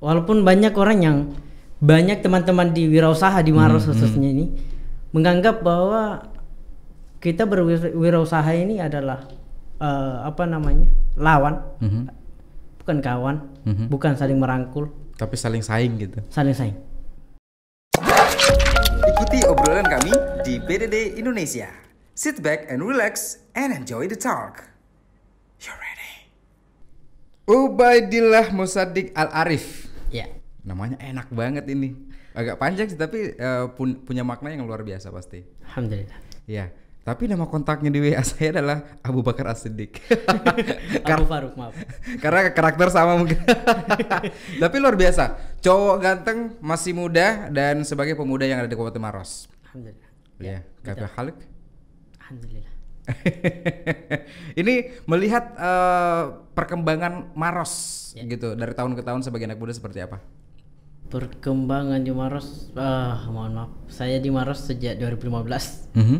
[0.00, 1.16] walaupun banyak orang yang
[1.80, 4.52] banyak teman-teman di wirausaha di Maros khususnya ini
[5.12, 6.28] menganggap bahwa
[7.20, 9.28] kita berwirausaha ini adalah
[9.80, 12.02] eh, apa namanya lawan, Mhm.
[12.80, 13.84] bukan kawan, Mhm.
[13.88, 16.20] bukan saling merangkul, Tapi saling saing gitu.
[16.28, 16.76] saling saing.
[19.00, 20.12] Ikuti obrolan kami
[20.44, 21.68] di BDD Indonesia.
[22.12, 24.68] Sit back and relax and enjoy the talk.
[25.60, 26.12] You ready?
[27.48, 29.89] Ubaidillah Musaddiq Al Arif.
[30.70, 30.72] Ya.
[30.72, 31.98] Namanya enak banget ini.
[32.30, 35.42] Agak panjang sih tapi eh, pun- punya makna yang luar biasa pasti.
[35.66, 36.18] Alhamdulillah.
[36.46, 36.70] Iya.
[37.00, 39.98] Tapi nama kontaknya di WA saya adalah Abu Bakar As-Siddiq.
[41.10, 41.74] Abu Faruk maaf.
[42.22, 43.40] Karena karakter sama mungkin.
[44.62, 45.34] Tapi luar biasa.
[45.58, 49.50] Cowok ganteng, masih muda dan sebagai pemuda yang ada di Kabupaten Maros.
[49.66, 50.08] Alhamdulillah.
[50.38, 50.58] Iya.
[50.86, 51.36] Kata Halik.
[52.20, 52.68] Alhamdulillah.
[54.54, 54.74] Ini
[55.08, 56.22] melihat eh,
[56.54, 58.26] perkembangan Maros Ya.
[58.26, 60.18] gitu dari tahun ke tahun sebagai anak muda seperti apa?
[61.10, 65.90] Perkembangan di Maros, ah mohon maaf, saya di Maros sejak 2015.
[65.98, 66.18] Mhm.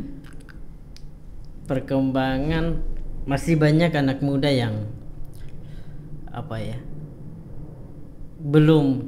[1.71, 2.83] Perkembangan
[3.23, 4.91] masih banyak anak muda yang
[6.27, 6.79] apa ya,
[8.43, 9.07] belum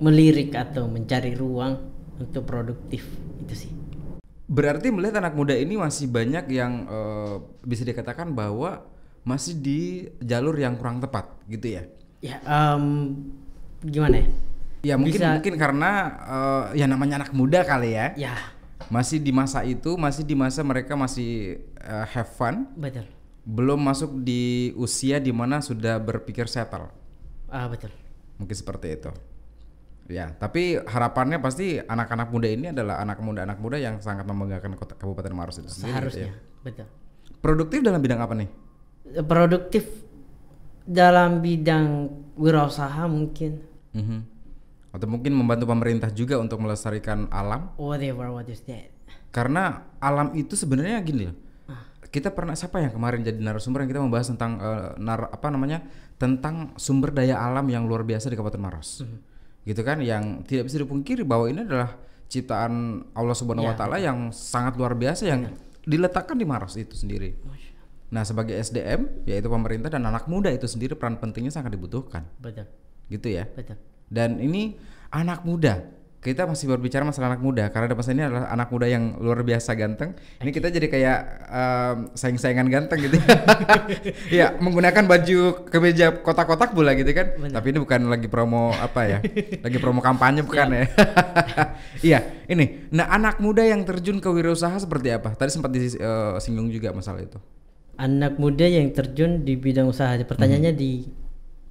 [0.00, 1.76] melirik atau mencari ruang
[2.16, 3.04] untuk produktif
[3.44, 3.72] itu sih.
[4.48, 7.36] Berarti melihat anak muda ini masih banyak yang eh,
[7.68, 8.80] bisa dikatakan bahwa
[9.28, 11.84] masih di jalur yang kurang tepat gitu ya?
[12.24, 13.12] Ya, em,
[13.84, 14.47] gimana ya?
[14.80, 15.90] Ya mungkin Bisa- mungkin karena
[16.72, 18.14] eh, ya namanya anak muda kali ya.
[18.14, 18.34] Ya,
[18.88, 23.04] Masih di masa itu, masih di masa mereka masih eh, have fun, betul.
[23.42, 26.88] belum masuk di usia di mana sudah berpikir settle.
[27.48, 27.90] Ah betul.
[28.38, 29.10] Mungkin seperti itu.
[30.08, 34.96] Ya, tapi harapannya pasti anak-anak muda ini adalah anak muda-anak muda yang sangat membanggakan kota
[34.96, 35.84] Kabupaten Maros itu sendiri.
[35.84, 36.34] gitu Seharusnya, ya.
[36.64, 36.86] betul.
[37.44, 38.48] Produktif dalam bidang apa nih?
[39.22, 39.84] Produktif
[40.84, 43.60] dalam bidang wirausaha mungkin
[43.92, 44.18] Mhm.
[44.88, 48.88] Atau mungkin membantu pemerintah juga untuk melestarikan alam whatever what is that.
[49.28, 51.36] karena alam itu sebenarnya gini loh.
[52.08, 55.84] Kita pernah siapa yang kemarin jadi narasumber yang kita membahas tentang eh, nar apa namanya?
[56.18, 59.04] tentang sumber daya alam yang luar biasa di Kabupaten Maros.
[59.62, 61.94] Gitu kan yang tidak bisa dipungkiri bahwa ini adalah
[62.26, 65.52] ciptaan Allah Subhanahu wa taala yang sangat luar biasa yang
[65.84, 67.36] diletakkan di Maros itu sendiri.
[68.08, 72.24] Nah, sebagai SDM yaitu pemerintah dan anak muda itu sendiri peran pentingnya sangat dibutuhkan.
[72.40, 72.64] Betul,
[73.12, 73.44] Gitu ya.
[73.52, 73.76] betul.
[74.08, 74.76] Dan ini
[75.12, 75.96] anak muda.
[76.18, 79.70] Kita masih berbicara masalah anak muda karena depan ini adalah anak muda yang luar biasa
[79.78, 80.18] ganteng.
[80.42, 83.22] Ini kita jadi kayak em, saing-saingan ganteng gitu.
[84.42, 87.38] ya, menggunakan baju kemeja kotak-kotak pula gitu kan.
[87.38, 89.18] Tapi ini bukan lagi promo apa ya?
[89.62, 90.84] lagi promo kampanye bukan ya?
[92.10, 92.20] Iya,
[92.50, 92.90] ini.
[92.90, 95.38] Nah, anak muda yang terjun ke wirausaha seperti apa?
[95.38, 97.38] Tadi sempat disinggung juga masalah itu.
[97.94, 100.18] Anak muda yang terjun di bidang usaha.
[100.18, 101.06] Pertanyaannya di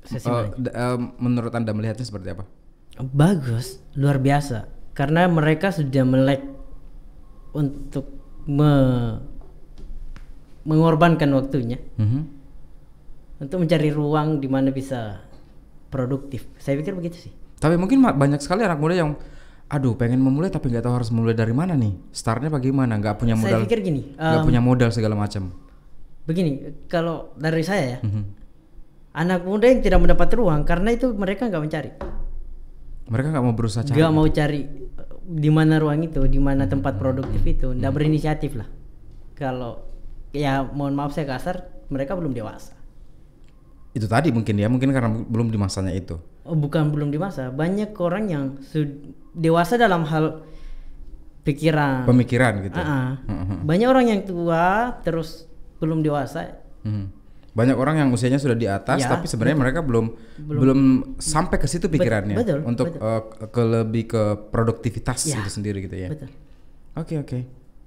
[0.08, 2.44] sesi d- em, menurut Anda melihatnya seperti apa?
[2.98, 4.66] Bagus, luar biasa.
[4.92, 6.42] Karena mereka sudah melek
[7.52, 8.10] untuk
[8.44, 9.22] me-
[10.64, 12.22] mengorbankan waktunya Mhm.
[13.40, 15.24] untuk mencari ruang di mana bisa
[15.88, 16.44] produktif.
[16.58, 17.34] Saya pikir begitu sih.
[17.56, 19.16] Tapi mungkin banyak sekali anak muda yang
[19.68, 21.92] aduh pengen memulai tapi nggak tahu harus mulai dari mana nih.
[22.10, 22.96] Startnya bagaimana?
[22.96, 23.60] Nggak punya Saya modal.
[23.64, 25.52] pikir gini, nggak em, punya modal segala macam.
[26.24, 26.60] begini,
[26.92, 28.47] kalau dari saya ya, Mhm.
[29.14, 31.92] Anak muda yang tidak mendapat ruang karena itu mereka nggak mencari,
[33.08, 33.96] Mereka nggak mau berusaha cari.
[33.96, 37.80] nggak mau cari eh, di mana ruang itu, di mana tempat produktif itu, Hmm.
[37.80, 38.68] nggak berinisiatif lah.
[39.34, 39.86] Kalau
[40.32, 42.76] ya mohon maaf saya kasar, mereka belum dewasa.
[43.92, 46.20] Itu tadi mungkin ya, mungkin karena belum di masanya itu.
[46.44, 48.44] Oh, bukan belum dewasa, banyak orang yang
[49.34, 50.46] dewasa dalam hal
[51.42, 52.04] pikiran.
[52.06, 52.78] Pemikiran gitu.
[52.78, 53.18] Ah.
[53.24, 53.64] Mhm.
[53.64, 55.48] Banyak orang yang tua terus
[55.80, 56.60] belum dewasa.
[56.84, 57.17] Mhm.
[57.58, 60.14] Banyak orang yang usianya sudah di atas, Ya, tapi sebenarnya mereka belum,
[60.46, 60.80] belum
[61.18, 63.02] sampai ke situ pikirannya betul, untuk betul.
[63.02, 64.24] eh, ke lebih ke
[64.54, 66.14] produktivitas Ya, itu sendiri gitu ya.
[66.14, 66.30] Betul.
[66.94, 67.40] Oke oke.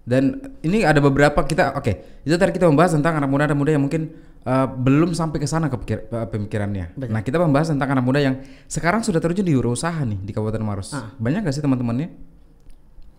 [0.03, 3.71] Dan ini ada beberapa kita oke itu tadi kita membahas tentang anak muda anak muda
[3.71, 4.11] yang mungkin
[4.43, 6.99] uh, belum sampai ke sana kepikir, uh, pemikirannya.
[6.99, 7.15] Betul.
[7.15, 10.66] Nah kita membahas tentang anak muda yang sekarang sudah terjun di wirausaha nih di Kabupaten
[10.66, 10.91] Maros.
[10.99, 11.15] Ah.
[11.15, 12.11] Banyak gak sih teman-temannya?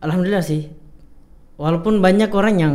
[0.04, 0.68] Alhamdulillah sih.
[1.56, 2.74] Walaupun banyak orang yang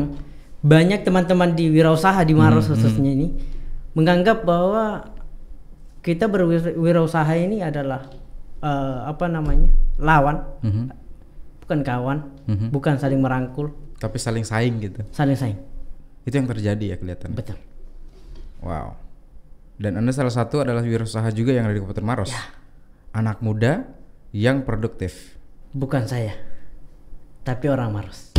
[0.65, 3.56] banyak teman-teman di wirausaha di Maros khususnya ini
[3.97, 5.09] menganggap bahwa
[6.05, 8.07] kita berwirausaha ini adalah
[8.57, 9.69] eh, apa namanya
[10.01, 10.85] lawan, Mhm.
[11.61, 12.67] bukan kawan, Mhm.
[12.73, 15.01] bukan saling merangkul, Tapi saling saing gitu.
[15.13, 15.61] saling saing.
[16.25, 17.37] Itu yang terjadi ya kelihatan.
[17.37, 17.61] Betul.
[18.65, 18.97] Wow.
[19.77, 22.33] Dan anda salah satu adalah wirausaha juga yang ada di Kabupaten Maros.
[22.33, 22.43] Ya.
[23.13, 23.85] Anak muda
[24.33, 25.37] yang produktif.
[25.77, 26.33] Bukan saya,
[27.45, 28.33] tapi orang Maros.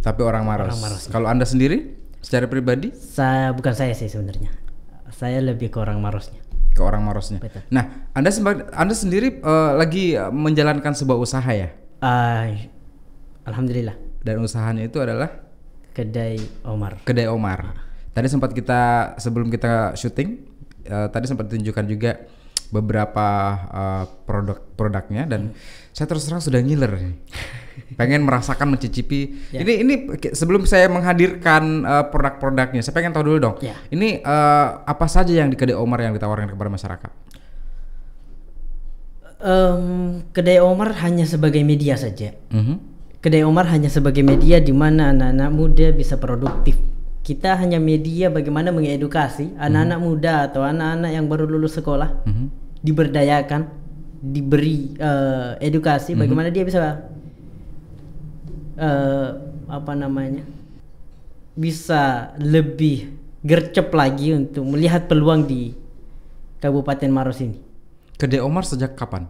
[0.00, 0.72] Tapi orang Maros.
[0.72, 1.02] Orang Maros.
[1.12, 4.48] Kalau anda sendiri secara pribadi Saya bukan saya sih sebenarnya.
[5.10, 6.40] Saya lebih ke orang Marosnya.
[6.70, 7.42] ke orang Marosnya.
[7.42, 7.66] Betul.
[7.68, 11.74] Nah, Anda sempat Anda sendiri eh, lagi eh, menjalankan sebuah usaha ya?
[11.98, 12.46] Ah,
[13.44, 15.28] alhamdulillah Dan usahanya itu adalah
[15.90, 17.02] kedai Omar.
[17.02, 17.74] kedai Omar.
[18.10, 20.28] Tadi sempat kita sebelum kita syuting,
[20.86, 22.22] eh, tadi sempat ditunjukkan juga
[22.70, 23.28] beberapa
[23.66, 25.50] eh, produk produknya dan
[25.90, 27.16] saya terus terang sudah ngiler nih.
[27.94, 29.62] Pengen merasakan mencicipi Ya.
[29.62, 29.94] ini ini
[30.30, 33.74] sebelum saya menghadirkan eh, produk-produknya saya pengen tahu dulu dong Ya.
[33.88, 37.10] ini eh, apa saja yang di kedai Omar yang ditawarkan kepada masyarakat
[39.40, 42.36] Em, kedai Omar hanya sebagai media saja.
[42.52, 42.76] Mhm.
[43.24, 46.76] Kedai Omar hanya sebagai media di mana anak-anak muda bisa produktif.
[47.24, 52.46] Kita hanya media bagaimana mengedukasi anak-anak muda atau anak-anak yang baru lulus sekolah Mhm.
[52.80, 53.60] diberdayakan,
[54.20, 57.08] diberi eh, edukasi bagaimana dia bisa
[58.74, 59.28] eh,
[59.66, 60.42] apa namanya
[61.52, 62.00] bisa
[62.36, 65.72] lebih gercep lagi untuk melihat peluang di
[66.58, 67.56] Kabupaten Maros ini.
[68.14, 69.24] kedai Omar sejak kapan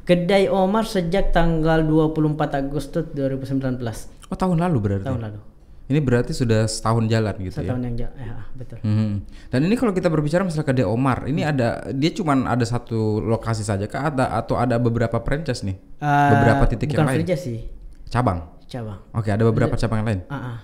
[0.00, 2.16] Kedai Omar sejak tanggal 24
[2.58, 3.78] Agustus 2019
[4.26, 5.40] oh tahun lalu berarti tahun lalu.
[5.86, 8.78] ini berarti sudah setahun jalan gitu ya Setahun yang ja- ya, betul.
[8.80, 9.12] Mhm.
[9.48, 13.60] Dan ini kalau kita berbicara masalah kedai Omar, ini ada dia cuman ada satu lokasi
[13.60, 15.76] saja kah ada atau ada beberapa franchise nih?
[15.76, 17.18] Eh, beberapa titik bukan yang lain.
[17.20, 17.58] franchise sih,
[18.06, 18.59] Cabang.
[18.70, 19.02] Cabang.
[19.10, 20.20] Oke, ada beberapa cabang yang lain.
[20.30, 20.58] Ah, ah.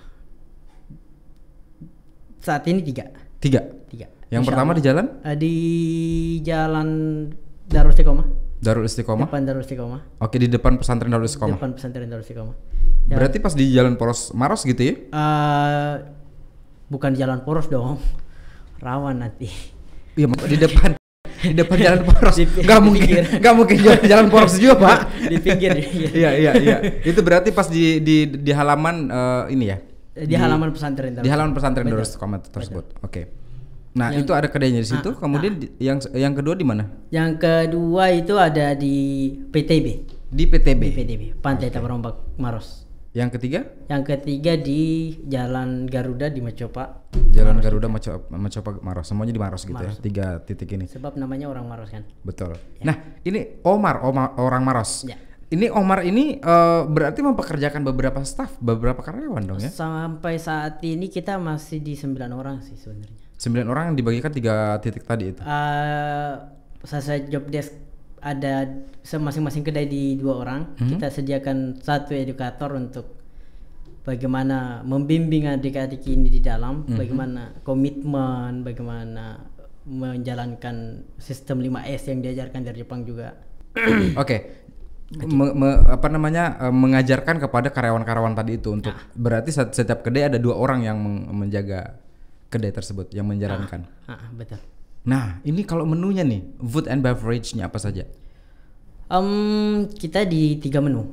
[2.39, 3.59] Saat ini tiga, Tiga.
[3.91, 4.07] tiga.
[4.27, 5.31] Yang Insya pertama di jalan Allah.
[5.31, 5.53] Eh, di
[6.41, 6.89] Jalan
[7.63, 8.25] Darul Istiqomah,
[8.59, 9.27] Darul Istiqomah.
[9.27, 11.55] depan Darul Istiqomah, Oke, di depan pesantren Darul Istiqomah.
[11.59, 12.55] depan pesantren Darul Istiqomah.
[13.07, 13.15] Ya.
[13.15, 14.95] Berarti pas di jalan Poros Maros gitu ya?
[14.99, 15.93] Eh,
[16.87, 17.99] bukan di jalan poros dong,
[18.83, 19.47] rawan nanti.
[20.17, 20.96] Iya, di depan
[21.39, 22.35] di depan jalan Poros.
[22.35, 23.23] Di- Gak di mungkin, pinggir.
[23.37, 24.97] gak mungkin jalan, jalan Poros juga, Pak.
[25.23, 25.71] di pinggir.
[26.11, 26.77] Iya, iya, iya.
[27.01, 29.77] Itu berarti pas di di di halaman eh, ini ya.
[30.17, 31.85] di halaman pesantren di halaman pesantren.
[31.85, 32.97] Darul Istiqomah tersebut.
[33.01, 33.29] Oke.
[33.93, 35.09] Nah, itu ada kedainya di situ.
[35.09, 36.89] Ah, Kemudian di- yang yang kedua di mana?
[37.09, 39.85] Yang kedua itu ada di PTB,
[40.25, 40.81] Di PTB.
[40.81, 42.86] di PTB, Pantai Tabarombak Maros.
[43.17, 44.81] Yang ketiga, Yang ketiga di
[45.25, 47.09] Jalan Garuda di Macopa.
[47.33, 49.09] Jalan Garuda Maco Macopa Maros.
[49.09, 49.89] Semuanya di Maros gitu ya.
[49.97, 50.85] Tiga titik ini.
[50.85, 52.05] Sebab namanya orang Maros kan.
[52.21, 52.53] Betul.
[52.85, 55.09] Nah, ini Omar, Omar orang Maros.
[55.09, 55.17] Ya.
[55.49, 59.73] Ini Omar ini eh, berarti mempekerjakan beberapa staff, beberapa karyawan dong ya.
[59.73, 63.17] Sampai saat ini kita masih di 9 orang sih sebenarnya.
[63.33, 65.41] Sembilan orang yang dibagikan tiga titik tadi itu.
[65.41, 66.33] Eh
[66.85, 67.86] selesai job desk
[68.27, 68.67] ada
[69.07, 70.75] masing-masing kedai di dua orang.
[70.75, 70.89] Mhm.
[70.93, 73.15] Kita sediakan satu edukator untuk
[74.03, 76.95] bagaimana membimbing adik-adik ini di dalam, Mhm.
[76.95, 79.39] bagaimana komitmen, bagaimana
[79.87, 80.75] menjalankan
[81.15, 83.31] sistem 5S yang diajarkan dari Jepang juga.
[84.19, 84.37] Oke.
[85.07, 90.27] Me- me- apa namanya eh, mengajarkan kepada karyawan-karyawan tadi itu untuk berarti set- setiap kedai
[90.27, 90.99] ada dua orang yang
[91.31, 91.95] menjaga
[92.51, 93.87] kedai tersebut yang menjalankan.
[94.03, 94.59] Ah, betul.
[95.07, 98.03] Nah ini kalau menunya nih food and beverage-nya apa saja?
[99.07, 99.27] Em,
[99.87, 101.07] kita di tiga menu.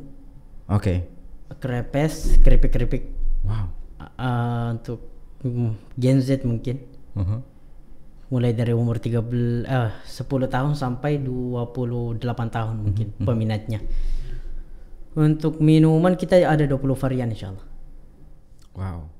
[0.67, 1.07] Oke.
[1.55, 3.15] Krepes, keripik-keripik
[3.47, 3.71] Wow.
[4.19, 5.07] uh, untuk
[5.47, 6.83] mm, Gen Z mungkin.
[7.15, 7.55] Mhm.
[8.33, 12.19] mulai dari umur 13 eh 10 tahun sampai 28
[12.51, 13.79] tahun mungkin peminatnya.
[15.15, 17.63] Untuk minuman kita ada 20 varian insyaallah.
[18.75, 19.14] Wow.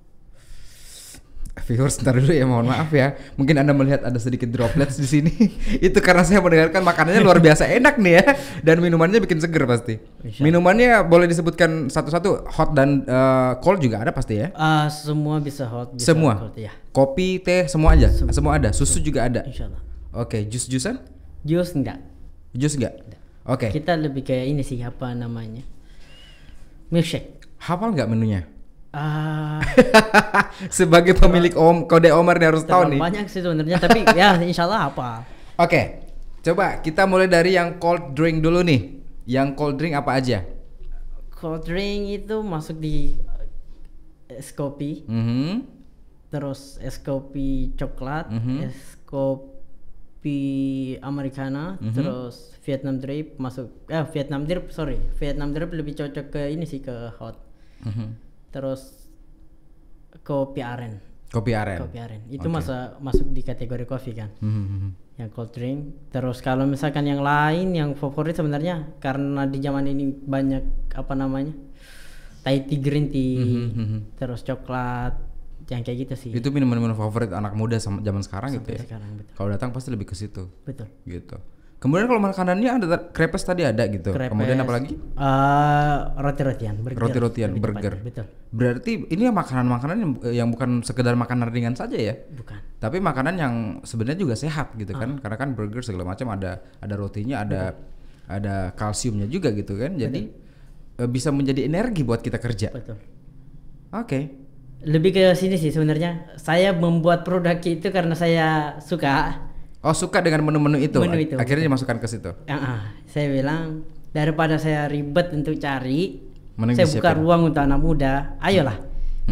[1.55, 3.15] Viewers ntar dulu ya mohon maaf ya.
[3.39, 5.33] Mungkin anda melihat ada sedikit droplets di sini.
[5.87, 8.25] Itu karena saya mendengarkan makanannya luar biasa enak nih ya.
[8.61, 9.97] Dan minumannya bikin seger pasti.
[10.27, 14.51] Insya Minumannya boleh disebutkan satu-satu hot dan eh, cold juga ada pasti ya.
[14.59, 16.37] Ah, semua bisa hot, bisa Semua?
[16.43, 16.75] cold, ya.
[16.91, 18.11] Kopi, teh, semua aja.
[18.11, 18.75] Semua ada.
[18.75, 19.47] Susu juga ada.
[19.47, 19.81] Insyaallah.
[20.11, 21.01] Oke, jus-jusan?
[21.47, 22.03] Jus enggak.
[22.51, 22.99] Jus enggak?
[23.47, 23.71] Oke.
[23.71, 25.63] Kita lebih kayak ini sih apa namanya?
[26.91, 27.41] Milkshake.
[27.63, 28.45] Hafal nggak menunya?
[28.95, 29.59] Ah,
[30.71, 33.01] Sebagai pemilik om kode Omar nih harus tahu nih.
[33.01, 35.27] banyak sih sebenarnya tapi ya insyaallah apa?
[35.57, 35.99] Oke,
[36.41, 39.03] coba kita mulai dari yang cold drink dulu nih.
[39.25, 40.47] Yang cold drink apa aja?
[41.29, 43.19] Cold drink itu masuk di
[44.25, 45.67] eh, es kopi, Mhm.
[46.29, 48.57] terus es kopi coklat, Mhm.
[48.63, 50.41] es kopi
[51.01, 51.93] americana, Mhm.
[51.93, 56.79] terus Vietnam drip masuk eh Vietnam drip sorry Vietnam drip lebih cocok ke ini sih
[56.79, 57.37] ke hot,
[57.83, 58.09] Mhm.
[58.55, 59.11] Terus
[60.23, 61.83] kopi aren, Kopi aren.
[61.83, 62.55] kopi aren itu Oke.
[62.55, 65.19] masa masuk di kategori kopi kan, Mhm.
[65.19, 66.09] yang cold drink.
[66.09, 71.51] Terus kalau misalkan yang lain yang favorit sebenarnya karena di zaman ini banyak apa namanya
[72.41, 74.21] Thai tea green tea, Mhm.
[74.21, 75.17] terus coklat,
[75.65, 76.31] yang kayak gitu sih.
[76.31, 78.85] Itu minuman-minuman favorit anak muda sama zaman sekarang gitu Sampai ya.
[78.85, 79.33] sekarang betul.
[79.33, 80.87] Kalau datang pasti lebih ke situ, Betul.
[81.09, 81.41] gitu.
[81.85, 84.17] Kemudian kalau makanannya ada krepes tadi ada gitu.
[84.17, 84.97] Kemudian apa lagi?
[84.97, 86.97] Eh, roti-rotian, burger.
[86.97, 88.01] Roti-rotian, burger.
[88.01, 88.25] Betul.
[88.49, 92.17] Berarti ini ya makanan-makanan yang, yang bukan sekedar makanan ringan saja ya.
[92.17, 92.81] Bukan.
[92.81, 95.05] Tapi makanan yang sebenarnya juga sehat gitu Ah.
[95.05, 95.21] kan.
[95.21, 97.77] Karena kan burger segala macam ada ada rotinya, ada
[98.33, 100.01] ada kalsiumnya juga gitu kan.
[100.01, 100.21] Jadi
[101.05, 102.73] eh, bisa menjadi energi buat kita kerja.
[102.73, 102.97] Betul.
[103.93, 104.21] Oke.
[104.89, 106.33] Lebih ke sini sih sebenarnya.
[106.41, 109.53] Saya membuat produk itu karena saya suka.
[109.85, 110.97] Oh, suka dengan menu-menu itu.
[110.97, 112.33] Menu itu, Akhirnya dimasukkan ke situ.
[112.49, 113.85] Ya, ah, saya bilang
[114.17, 116.25] daripada saya ribet untuk cari,
[116.57, 118.13] Mending saya buka ruang untuk anak muda.
[118.41, 118.81] Ayolah,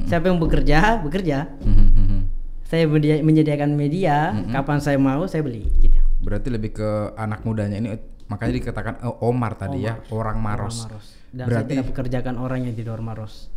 [0.05, 1.49] siapa yang bekerja bekerja.
[1.65, 2.29] Mhm.
[2.69, 5.65] Saya media- menyediakan media, kapan saya mau saya beli.
[5.81, 5.97] Gitu.
[6.21, 7.89] Berarti lebih ke anak mudanya ini
[8.29, 10.85] makanya dikatakan eh, Omar tadi ya, orang Maros.
[10.85, 11.07] Orang Maros.
[11.33, 13.49] Dan Berarti saya tidak pekerjakan orang yang di luar Maros.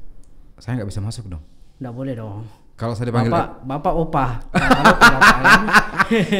[0.55, 1.43] saya nggak bisa masuk dong.
[1.83, 2.47] Nggak boleh dong.
[2.75, 3.93] Kalau saya dipanggil Bapak, bapak
[4.51, 5.63] kan.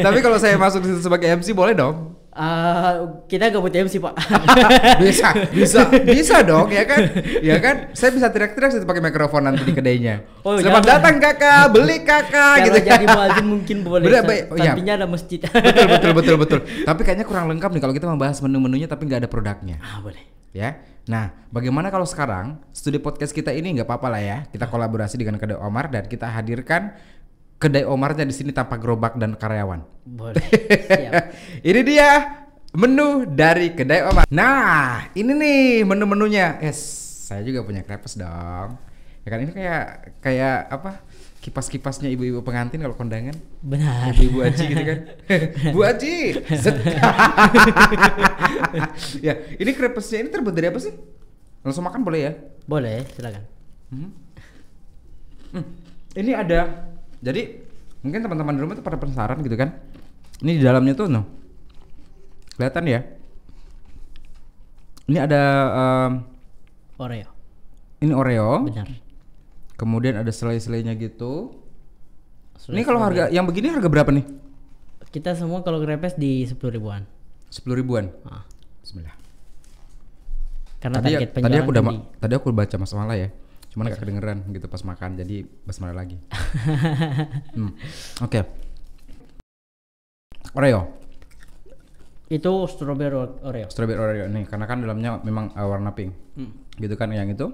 [0.04, 2.12] Tapi kalau saya masuk di situ sebagai MC boleh dong?
[2.36, 2.92] Eh,
[3.32, 4.12] kita gak butuh MC pak.
[5.00, 7.00] bisa, bisa, bisa dong ya kan?
[7.40, 7.96] Ya kan?
[7.96, 10.20] Saya bisa teriak-teriak situ pakai mikrofon nanti di kedainya.
[10.44, 11.00] Oh, Selamat jangan.
[11.00, 12.78] datang kakak, beli kakak Kalau gitu.
[12.84, 14.04] jadi muadzin mungkin boleh.
[14.04, 14.42] Bener, baik.
[14.52, 15.40] Sampingnya ada masjid.
[15.40, 16.60] betul, betul, betul, betul.
[16.84, 19.80] Tapi kayaknya kurang lengkap nih kalau kita membahas menu-menunya tapi nggak ada produknya.
[19.80, 20.20] ah boleh.
[20.52, 20.76] ya.
[21.06, 25.38] Nah, bagaimana kalau sekarang studi podcast kita ini nggak apa-apa lah ya, kita kolaborasi dengan
[25.38, 26.98] kedai Omar dan kita hadirkan
[27.56, 29.80] kedai Omarnya di sini tanpa gerobak dan karyawan.
[30.04, 30.42] Boleh.
[30.98, 31.24] Siap.
[31.62, 32.10] ini dia
[32.74, 34.26] menu dari kedai Omar.
[34.28, 36.58] Nah, ini nih menu-menunya.
[36.60, 36.78] Yes,
[37.30, 38.76] saya juga punya krepes dong.
[39.26, 39.82] Ya kan ini kayak
[40.22, 41.02] kayak apa?
[41.42, 43.34] Kipas-kipasnya ibu-ibu pengantin kalau kondangan.
[43.58, 44.14] Benar.
[44.14, 44.98] Ibu-ibu Aji gitu kan.
[45.74, 46.14] Bu Aji.
[49.22, 50.94] Ya, ini krepesnya ini terbuat dari apa sih?
[51.62, 52.32] Langsung makan boleh ya?
[52.66, 53.42] Boleh, silakan.
[53.90, 54.10] Hmm.
[55.54, 55.66] Hmm,
[56.14, 56.90] Ini ada.
[57.22, 57.42] Jadi
[58.02, 59.70] mungkin teman-teman di rumah tuh pada penasaran gitu kan.
[60.42, 61.22] Ini di dalamnya tuh no.
[62.54, 63.00] Kelihatan ya?
[65.06, 66.12] Ini ada em,
[66.98, 67.30] Oreo.
[68.02, 68.66] ini Oreo.
[68.66, 68.86] Benar.
[69.76, 71.52] Kemudian ada selai-selainya gitu.
[72.56, 74.24] Selai- ini kalau harga yang begini harga berapa nih?
[75.06, 77.04] Kita semua kalau grepes di 10 ribuan.
[77.48, 78.08] 10 ribuan.
[78.24, 78.44] Ah,
[78.80, 79.14] Bismillah.
[80.76, 83.28] karena tadi, target tadi aku udah ma- tadi aku baca basmalah ya.
[83.72, 86.16] Cuman gak kedengeran gitu pas makan jadi basmalah lagi.
[87.56, 87.72] Hmm,
[88.20, 88.40] Oke.
[90.52, 90.80] Oreo.
[92.26, 93.66] Itu strawberry Oreo.
[93.68, 96.12] Strawberry Oreo nih karena kan dalamnya memang uh, warna pink.
[96.34, 96.52] Hmm.
[96.74, 97.52] Gitu kan yang itu.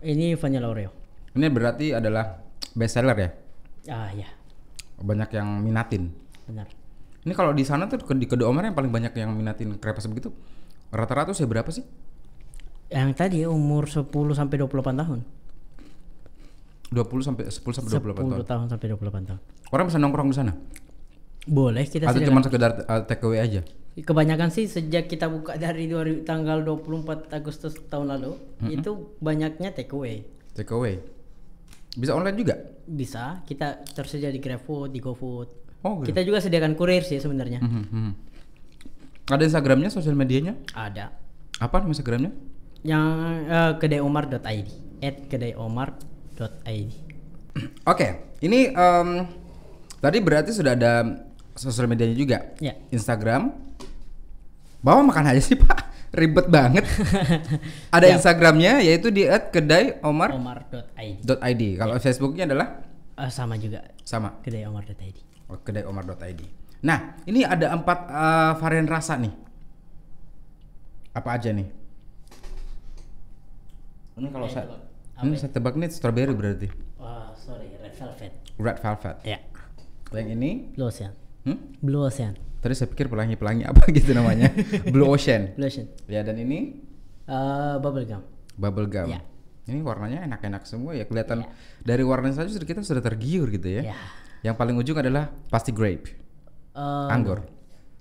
[0.00, 0.90] Ini vanilla Oreo.
[1.34, 2.38] Ini berarti adalah
[2.78, 3.30] best seller ya.
[3.90, 4.30] Ah ya,
[5.02, 6.14] Banyak yang minatin.
[6.46, 6.70] benar.
[7.24, 10.30] Ini kalau di sana tuh di kedai Omar yang paling banyak yang minatin krepes begitu.
[10.92, 11.82] Rata-rata usia berapa sih?
[12.92, 15.20] Yang tadi umur 10 sampai 28 tahun.
[16.92, 18.38] 20 sampai 10 sampai 28 tahun.
[18.44, 19.40] 10 tahun sampai 28 tahun.
[19.72, 20.52] Orang bisa nongkrong di sana?
[21.48, 23.60] Boleh kita Atau cuma sekedar uh, take away aja?
[23.94, 28.36] Kebanyakan sih sejak kita buka dari 2000 tanggal 24 Agustus tahun lalu
[28.68, 30.28] itu banyaknya take away.
[30.54, 31.13] Take away.
[31.94, 32.54] Bisa online juga?
[32.84, 35.48] Bisa kita tersedia di GrabFood, di GoFood.
[35.84, 36.10] Oh, gitu.
[36.10, 37.60] Kita juga sediakan kurir sih sebenarnya.
[37.62, 38.12] Mhm, mhm.
[39.30, 40.56] Ada Instagramnya, sosial medianya?
[40.76, 41.12] Ada.
[41.60, 42.32] Apa nama Instagramnya?
[42.84, 43.06] Yang
[43.48, 44.68] eh, kedaiomar.id.
[45.00, 46.90] At kedaiomar.id.
[47.92, 48.08] Oke,
[48.42, 49.08] ini em,
[50.00, 51.04] tadi berarti sudah ada
[51.54, 52.38] sosial medianya juga.
[52.58, 52.74] Ya.
[52.90, 53.54] Instagram.
[54.84, 55.83] Bawa makan aja sih Pak,
[56.14, 56.86] ribet banget.
[57.96, 58.14] ada Ya.
[58.16, 60.34] Instagramnya yaitu di @kedaiomar.id.
[60.34, 61.62] Omar.id.
[61.76, 62.68] Kalau Facebooknya adalah
[63.14, 65.18] Eh, sama juga sama kedaiomar.id.
[65.46, 66.40] oh, kedaiomar.id.
[66.82, 69.30] Nah, ini ada empat eh, varian rasa nih.
[71.14, 71.68] Apa aja nih?
[74.14, 74.66] Ini kalau saya,
[75.22, 76.68] ini saya tebak nih strawberry berarti.
[76.98, 78.32] Oh, sorry, red velvet.
[78.58, 79.16] Red velvet.
[79.22, 79.38] Ya.
[80.14, 81.10] Yang ini, Blue Ocean.
[81.42, 81.58] hmm?
[81.82, 82.34] Blue Ocean.
[82.64, 84.48] Tadi saya pikir pelangi-pelangi apa gitu namanya.
[84.88, 85.52] Blue Ocean.
[85.52, 85.84] Blue Ocean.
[86.08, 86.80] Ya dan ini
[87.24, 88.20] Eh, bubble gum.
[88.54, 89.08] bubble gum.
[89.08, 89.20] Ya.
[89.64, 91.44] Ini warnanya enak-enak semua ya kelihatan
[91.80, 93.92] dari warnanya saja sudah- kita sudah tergiur gitu ya.
[93.92, 93.96] Ya.
[94.42, 96.08] Yang paling ujung adalah pasti grape.
[96.72, 97.44] Eh, Anggur.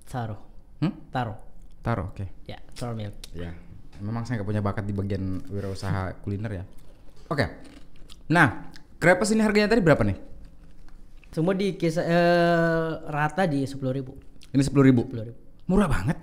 [0.03, 0.35] Taro.
[0.79, 0.91] Hmm?
[1.07, 1.35] Taro.
[1.79, 2.27] Taruh, oke.
[2.43, 3.15] Ya, sour milk.
[3.31, 3.51] Ya.
[3.99, 6.63] Memang saya nggak punya bakat di bagian wirausaha kuliner ya.
[7.27, 7.47] Oke.
[8.27, 10.15] Nah, crepes ini harganya tadi berapa nih?
[11.31, 14.13] Semua di kisah eh, rata di 10.000 ribu.
[14.53, 15.09] Ini sepuluh ribu.
[15.09, 15.39] 10.000 ribu.
[15.65, 16.17] Murah banget.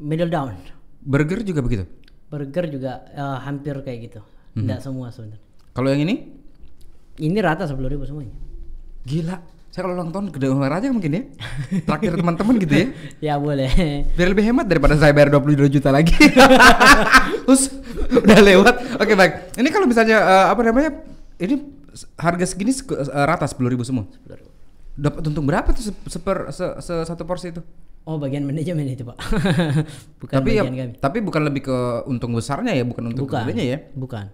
[0.00, 0.56] Middle down.
[1.04, 1.84] Burger juga begitu.
[2.32, 4.20] Burger juga eh, hampir kayak gitu.
[4.56, 5.40] Tidak semua sebenarnya.
[5.72, 6.32] Kalau yang ini?
[7.20, 8.32] Ini rata 10.000 ribu semuanya.
[9.04, 9.36] Gila.
[9.72, 11.22] Saya kalau ulang tahun gede olahraga mungkin ya.
[11.88, 12.86] Traktir teman-teman gitu ya.
[13.32, 13.72] ya boleh.
[14.12, 16.12] Biar lebih hemat daripada saya bayar 22 juta lagi.
[17.48, 17.72] Terus
[18.12, 19.00] udah lewat.
[19.00, 19.56] Oke baik.
[19.56, 20.90] Ini kalau misalnya eh, apa namanya?
[21.40, 21.56] Ini
[22.20, 24.04] harga segini eh, rata 10.000 ribu semua.
[24.28, 24.51] 10.000 ribu.
[24.92, 27.64] Dapat untung berapa tuh se- seper se, se- satu porsi itu?
[28.02, 29.14] Oh bagian manajemen itu pak.
[30.20, 30.98] bukan tapi ya, kami.
[30.98, 33.46] tapi bukan lebih ke untung besarnya ya, bukan untuk Bukan.
[33.54, 33.78] ya.
[33.94, 34.26] Bukan.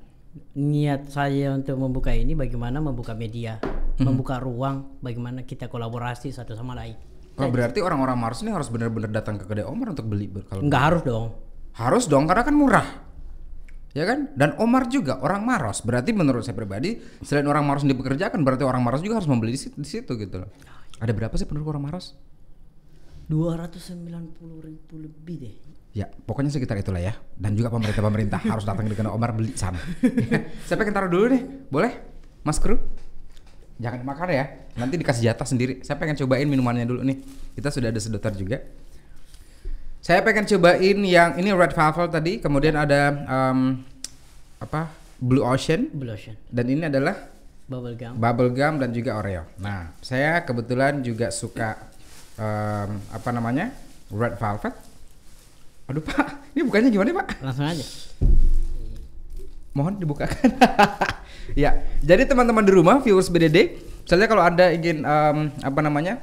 [0.55, 3.61] Niat saya untuk membuka ini bagaimana membuka media,
[3.99, 4.09] Hmm.
[4.09, 6.95] membuka ruang, bagaimana kita kolaborasi satu sama lain.
[7.35, 10.83] Oh, berarti orang-orang Mars ini harus benar-benar datang ke kedai Omar untuk beli kalau Enggak
[10.83, 11.27] harus dong.
[11.73, 12.87] harus dong karena kan murah.
[13.99, 14.31] Ya kan?
[14.39, 15.83] Dan Omar juga orang Maros.
[15.83, 19.59] Berarti menurut saya pribadi selain orang Maros yang dipekerjakan berarti orang Maros juga harus membeli
[19.59, 20.51] di situ, di situ gitu loh.
[21.03, 22.15] Ada berapa sih penduduk orang Maros?
[23.27, 25.55] 290 ribu lebih deh.
[25.99, 27.19] Ya, pokoknya sekitar itulah ya.
[27.35, 29.83] Dan juga pemerintah-pemerintah harus datang kedai Omar beli sana.
[30.31, 30.47] Ya.
[30.71, 31.43] Saya pengen taruh dulu nih.
[31.67, 31.93] Boleh?
[32.47, 32.79] Mas Kru?
[33.83, 34.47] Jangan makan ya.
[34.79, 35.83] Nanti dikasih jatah sendiri.
[35.83, 37.19] Saya pengen cobain minumannya dulu nih.
[37.59, 38.63] Kita sudah ada sedotan juga.
[39.99, 43.83] Saya pengen cobain yang ini Red Velvet tadi, kemudian ada em,
[44.63, 44.95] apa?
[45.19, 47.27] Blue Ocean Blue Ocean, dan ini adalah
[47.67, 48.15] bubble gum.
[48.15, 49.43] bubble gum dan juga Oreo.
[49.59, 51.91] Nah, saya kebetulan juga suka
[52.39, 53.75] em, apa namanya?
[54.09, 54.75] Red Velvet.
[55.91, 56.27] Aduh, Pak.
[56.57, 57.29] Ini bukannya gimana, Pak?
[57.45, 57.85] Langsung aja.
[59.77, 60.49] Mohon dibukakan.
[61.65, 66.21] ya, jadi teman-teman di rumah viewers BDD, misalnya kalau Anda ingin em, apa namanya?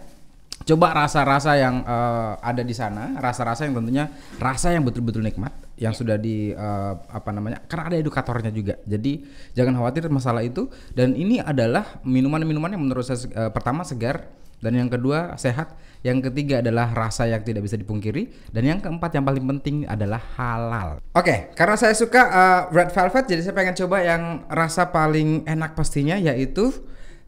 [0.66, 4.10] Coba rasa-rasa yang eh, ada di sana, rasa-rasa yang tentunya
[4.42, 7.62] rasa yang betul-betul nikmat, yang sudah di eh, apa namanya?
[7.70, 8.82] Karena ada edukatornya juga.
[8.90, 9.22] Jadi
[9.54, 10.66] jangan khawatir masalah itu.
[10.90, 14.26] Dan ini adalah minuman-minuman yang menurut saya eh, pertama segar,
[14.58, 19.14] dan yang kedua sehat, yang ketiga adalah rasa yang tidak bisa dipungkiri, dan yang keempat
[19.14, 20.98] yang paling penting adalah halal.
[21.14, 25.78] Oke, karena saya suka eh, red velvet, jadi saya pengen coba yang rasa paling enak
[25.78, 26.74] pastinya yaitu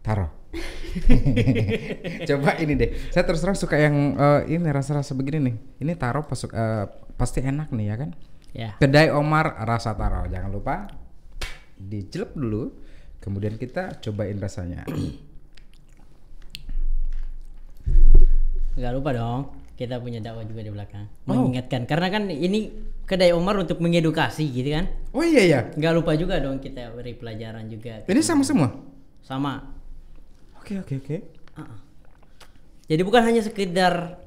[0.01, 0.36] taro.
[2.29, 5.55] coba ini deh, saya terus terang suka yang eh, ini rasa-rasa begini nih.
[5.83, 6.85] Ini taro pasuk, eh,
[7.19, 8.09] pasti enak nih ya kan?
[8.55, 8.71] Ya.
[8.79, 10.87] Kedai Omar rasa taro, jangan lupa
[11.77, 12.73] dicelup dulu,
[13.21, 14.87] kemudian kita cobain rasanya.
[18.77, 19.41] Enggak lupa dong.
[19.77, 21.05] Kita punya dakwah juga di belakang.
[21.29, 21.37] Oh.
[21.37, 22.73] Mengingatkan karena kan ini
[23.05, 24.89] kedai Omar untuk mengedukasi gitu kan.
[25.13, 28.01] Oh iya ya, Enggak lupa juga dong kita beri pelajaran juga.
[28.09, 28.73] ini sama semua.
[29.21, 29.76] Sama.
[30.67, 31.17] Oke oke oke.
[31.55, 31.79] Uh-uh.
[32.91, 34.19] Jadi bukan hanya sekedar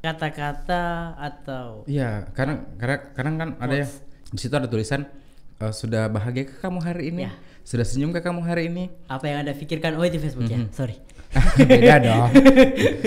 [0.00, 3.86] kata-kata atau Iya, karena karena kadang kan ada ya
[4.28, 5.08] di situ ada tulisan
[5.56, 7.32] eh, sudah bahagia ke kamu hari ini, Ya.
[7.64, 8.88] sudah senyum ke kamu hari ini.
[9.08, 10.96] apa yang anda pikirkan oh itu Facebook ya sorry
[11.62, 12.26] Beda dong.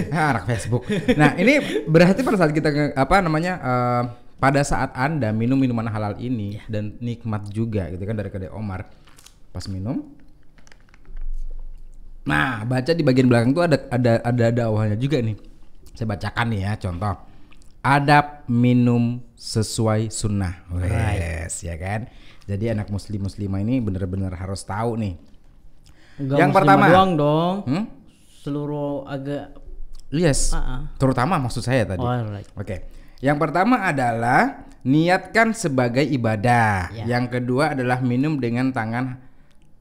[0.10, 0.88] Ah, anak Facebook.
[1.14, 4.04] Nah, ini berarti pada saat kita apa namanya eh,
[4.40, 8.90] pada saat Anda minum minuman halal ini dan nikmat juga gitu kan dari kedai Omar.
[9.52, 10.08] Pas minum
[12.24, 15.36] Nah, baca di bagian belakang tuh ada ada ada dakwahnya juga nih.
[15.94, 17.16] Saya bacakan nih ya, contoh.
[17.84, 20.64] Adab minum sesuai sunnah.
[20.72, 22.08] Wes, ya kan?
[22.48, 25.20] Jadi anak muslim muslimah ini benar-benar harus tahu nih.
[26.16, 26.86] Enggak Yang pertama.
[26.88, 27.86] doang dong Hmm?
[28.40, 29.56] seluruh agak
[30.14, 30.54] Yes.
[30.54, 30.94] Ah.
[31.02, 32.06] Terutama maksud saya tadi.
[32.06, 32.46] Alright.
[32.54, 32.86] Oke.
[33.18, 36.94] Yang pertama adalah niatkan sebagai ibadah.
[36.94, 37.18] Ya.
[37.18, 39.18] Yang kedua adalah minum dengan tangan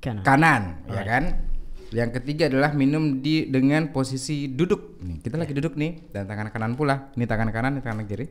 [0.00, 1.24] kanan kanan, ya kan?
[1.92, 4.98] Yang ketiga adalah minum di dengan posisi duduk.
[5.04, 7.12] Nih, kita lagi duduk nih dan tangan kanan pula.
[7.12, 8.26] Ini tangan kanan, ini tangan kiri.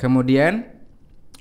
[0.00, 0.64] Kemudian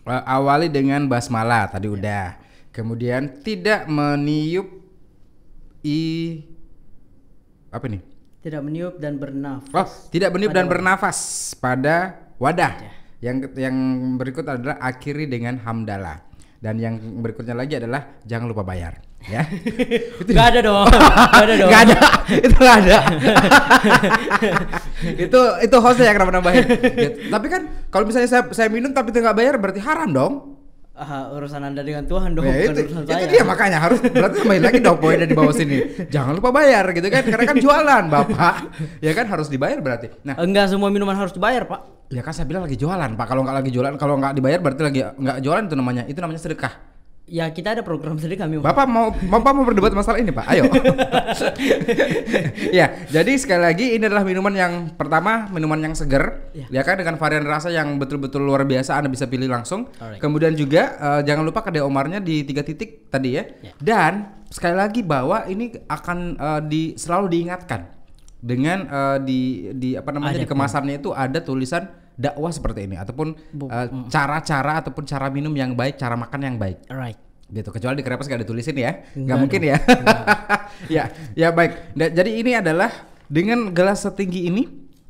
[0.04, 2.36] eh, awali dengan basmalah tadi udah.
[2.76, 4.68] Kemudian tidak meniup
[5.88, 6.00] i
[7.72, 8.14] apa nih?
[8.44, 11.18] tidak meniup dan bernafas Oh, tidak meniup dan bernafas
[11.56, 12.76] pada wadah.
[12.76, 12.92] Ya.
[13.32, 13.76] Yang yang
[14.20, 16.20] berikut adalah akhiri dengan hamdalah.
[16.64, 18.96] Dan yang berikutnya lagi adalah jangan lupa bayar,
[19.28, 19.44] ya.
[20.32, 22.00] Gak ada dong Gak ada dong Gak ada,
[22.40, 22.98] itu gak ada.
[25.28, 26.64] itu itu hostnya yang kenapa nambahin.
[26.96, 30.34] Ya, tapi kan kalau misalnya saya saya minum tapi itu nggak bayar berarti haram dong.
[30.94, 33.98] Ah, urusan anda dengan Tuhan dong Ya, bukan itu, urusan itu saya dia makanya harus
[33.98, 35.78] berarti tambahin lagi dong poinnya di bawah sini.
[36.14, 38.56] Jangan lupa bayar gitu kan karena kan jualan bapak.
[39.02, 40.14] Ya kan harus dibayar berarti.
[40.22, 41.82] Nah enggak semua minuman harus dibayar pak
[42.14, 43.26] Ya kan saya bilang lagi jualan pak.
[43.26, 46.04] Kalau nggak lagi jualan, kalau nggak dibayar berarti lagi nggak jualan itu namanya.
[46.06, 46.74] Itu namanya sedekah.
[47.24, 48.68] Ya kita ada program sendiri kami Pak.
[48.68, 50.46] Bapak mau bapak mau berdebat masalah ini pak?
[50.52, 50.68] Ayo.
[52.78, 56.52] ya jadi sekali lagi ini adalah minuman yang pertama minuman yang seger.
[56.52, 56.68] Ya.
[56.70, 59.00] Ya kan dengan varian rasa yang betul-betul luar biasa.
[59.00, 59.88] Anda bisa pilih langsung.
[59.98, 60.20] Alright.
[60.20, 63.44] Kemudian juga eh, jangan lupa kedai Omarnya di tiga titik tadi ya.
[63.64, 63.74] Ya.
[63.80, 68.03] Dan sekali lagi bahwa ini akan eh, di selalu diingatkan
[68.44, 69.40] dengan eh, di
[69.80, 70.52] di apa namanya di Adabnya.
[70.52, 71.88] kemasannya itu ada tulisan
[72.20, 73.40] dakwah seperti ini ataupun
[73.72, 76.84] eh, cara-cara ataupun cara minum yang baik, cara makan yang baik.
[76.92, 77.16] Alright.
[77.48, 78.92] Gitu kecuali di krepas gak ditulisin ya.
[78.92, 79.78] Nggak Enggak mungkin ya.
[80.92, 81.04] Ya
[81.38, 81.96] ya baik.
[81.96, 82.92] Da- jadi ini adalah
[83.32, 84.64] dengan gelas setinggi ini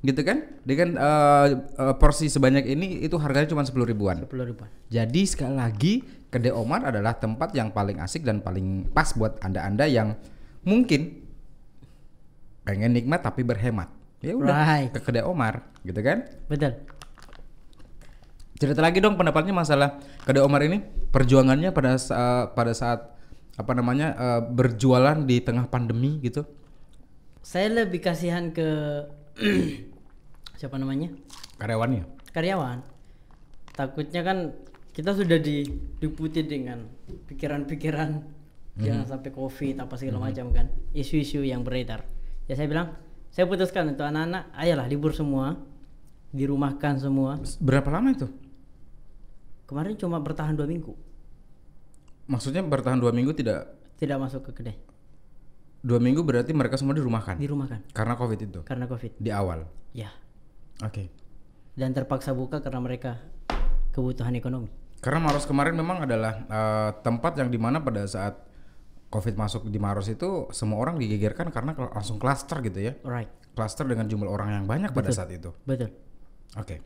[0.03, 0.43] gitu kan?
[0.61, 4.21] Dengan eh, eh, porsi sebanyak ini itu harganya cuma sepuluh ribuan.
[4.21, 4.69] Sepuluh ribuan.
[4.91, 5.93] Jadi sekali lagi
[6.29, 10.13] kedai Omar adalah tempat yang paling asik dan paling pas buat anda anda yang
[10.67, 11.22] mungkin
[12.63, 13.91] pengen nikmat tapi berhemat
[14.23, 14.91] Ya udah Right.
[14.95, 16.23] ke kedai Omar, gitu kan?
[16.47, 16.80] Betul.
[18.56, 20.80] Cerita lagi dong pendapatnya masalah kedai Omar ini
[21.12, 23.19] perjuangannya pada saat pada saat
[23.60, 26.47] apa namanya eh, berjualan di tengah pandemi gitu.
[27.43, 28.63] Saya lebih kasihan ke
[30.60, 31.12] siapa namanya?
[31.60, 32.32] Karyawannya.
[32.32, 32.80] Karyawan.
[33.76, 34.56] Takutnya kan
[34.95, 35.67] kita sudah di
[35.99, 36.88] diputi dengan
[37.28, 38.10] pikiran-pikiran
[38.80, 40.65] jangan sampai covid apa segala macam kan
[40.97, 42.06] isu-isu yang beredar
[42.49, 42.88] ya saya bilang
[43.34, 45.58] saya putuskan untuk anak-anak ayolah libur semua
[46.34, 47.38] dirumahkan semua.
[47.62, 48.27] Berapa lama itu?
[49.73, 50.93] kemarin cuma bertahan dua minggu.
[52.29, 53.73] Maksudnya bertahan dua minggu tidak?
[53.97, 54.77] Tidak masuk ke kedai.
[55.82, 57.41] Dua minggu berarti mereka semua dirumahkan?
[57.41, 57.89] Dirumahkan.
[57.91, 58.60] Karena covid itu?
[58.63, 59.17] Karena covid.
[59.17, 59.65] Di awal.
[59.91, 60.13] ya.
[60.86, 61.10] Oke.
[61.73, 63.17] dan terpaksa buka karena mereka
[63.97, 64.69] kebutuhan ekonomi.
[65.01, 68.45] Karena Maros kemarin memang adalah eh, tempat yang di mana pada saat
[69.13, 72.97] covid masuk di Maros itu semua orang digegerkan karena langsung klaster gitu ya.
[73.06, 75.54] right Klaster dengan jumlah orang yang banyak pada saat itu.
[75.62, 75.93] betul
[76.58, 76.82] Oke.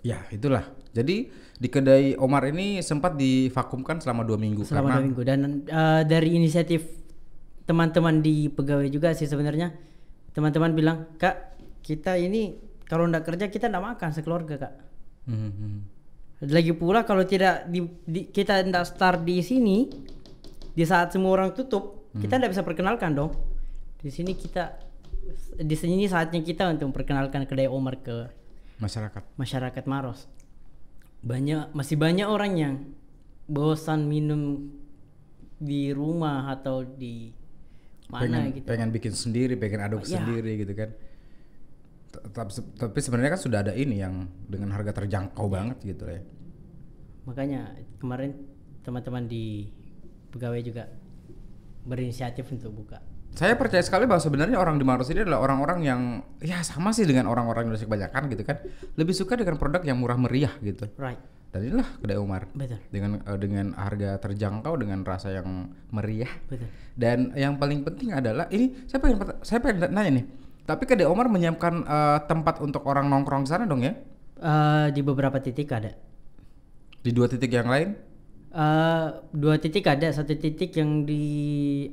[0.00, 0.62] Ya itulah.
[0.94, 1.26] Jadi
[1.58, 6.02] di kedai Omar ini sempat divakumkan selama dua minggu selama karena dua minggu dan eh,
[6.06, 6.86] dari inisiatif
[7.66, 9.74] teman-teman di pegawai juga sih sebenarnya
[10.30, 12.54] teman-teman bilang kak kita ini
[12.86, 14.74] kalau ndak kerja kita ndak makan sekeluarga kak
[15.26, 15.78] Hmm, hmm.
[16.46, 19.90] lagi pula kalau tidak di, di- kita ndak start di sini
[20.76, 23.32] di saat semua orang tutup kita ndak bisa perkenalkan dong
[23.96, 24.76] di sini kita
[25.56, 28.30] di sini saatnya kita untuk memperkenalkan kedai Omar ke
[28.78, 29.22] masyarakat.
[29.34, 30.28] masyarakat Maros.
[31.24, 32.74] Banyak masih banyak orang yang
[33.48, 34.70] bosan minum
[35.58, 37.32] di rumah atau di
[38.06, 38.66] mana pengen, gitu.
[38.70, 40.20] pengen bikin sendiri, pengen aduk Ya.
[40.22, 40.90] sendiri gitu kan.
[42.78, 46.22] Tapi sebenarnya kan sudah ada ini yang dengan harga terjangkau banget gitu ya.
[47.26, 48.36] Makanya kemarin
[48.86, 49.66] teman-teman di
[50.36, 50.84] pegawai juga
[51.88, 53.00] berinisiatif untuk buka.
[53.36, 56.00] Saya percaya sekali bahwa sebenarnya orang di Maros ini adalah orang-orang yang
[56.40, 58.56] ya sama sih dengan orang-orang Indonesia kebanyakan gitu kan.
[58.96, 60.88] Lebih suka dengan produk yang murah meriah gitu.
[60.96, 61.20] Right.
[61.52, 62.80] Dan inilah kedai Umar Betul.
[62.88, 66.32] dengan eh, dengan harga terjangkau dengan rasa yang meriah.
[66.48, 66.68] Betul.
[66.96, 70.24] Dan yang paling penting adalah ini saya pengen saya pengen nanya nih.
[70.64, 73.92] Tapi kedai Omar menyiapkan eh, tempat untuk orang nongkrong sana dong ya?
[74.40, 75.92] Eh, di beberapa titik ada.
[77.04, 78.15] Di dua titik yang lain?
[78.56, 81.20] Eh, dua titik ada, satu titik yang di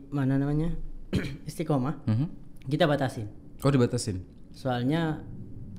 [0.07, 0.71] mana namanya
[1.49, 2.27] Istiqomah Mhm.
[2.71, 3.27] kita batasin.
[3.59, 4.23] Oh dibatasin.
[4.49, 5.19] Soalnya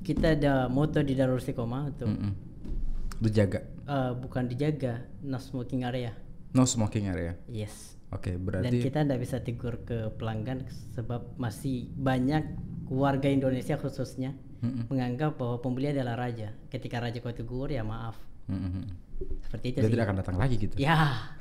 [0.05, 2.33] kita ada moto di Darul Istiqomah untuk Mm-mm.
[3.17, 3.65] Dijaga.
[3.65, 6.13] eh, bukan dijaga no smoking area.
[6.53, 7.33] No smoking area.
[7.49, 7.97] Yes.
[8.13, 12.45] Oke, Dan berarti kita tidak bisa tegur ke pelanggan sebab masih banyak
[12.87, 14.85] warga Indonesia khususnya Mm-mm.
[14.87, 16.53] menganggap bahwa pembeli adalah raja.
[16.69, 18.21] Ketika raja kau tegur ya maaf.
[18.45, 18.85] Mm-mm.
[19.43, 19.93] Seperti itu dia sih.
[19.93, 20.75] tidak akan datang lagi gitu.
[20.75, 21.31] Ya.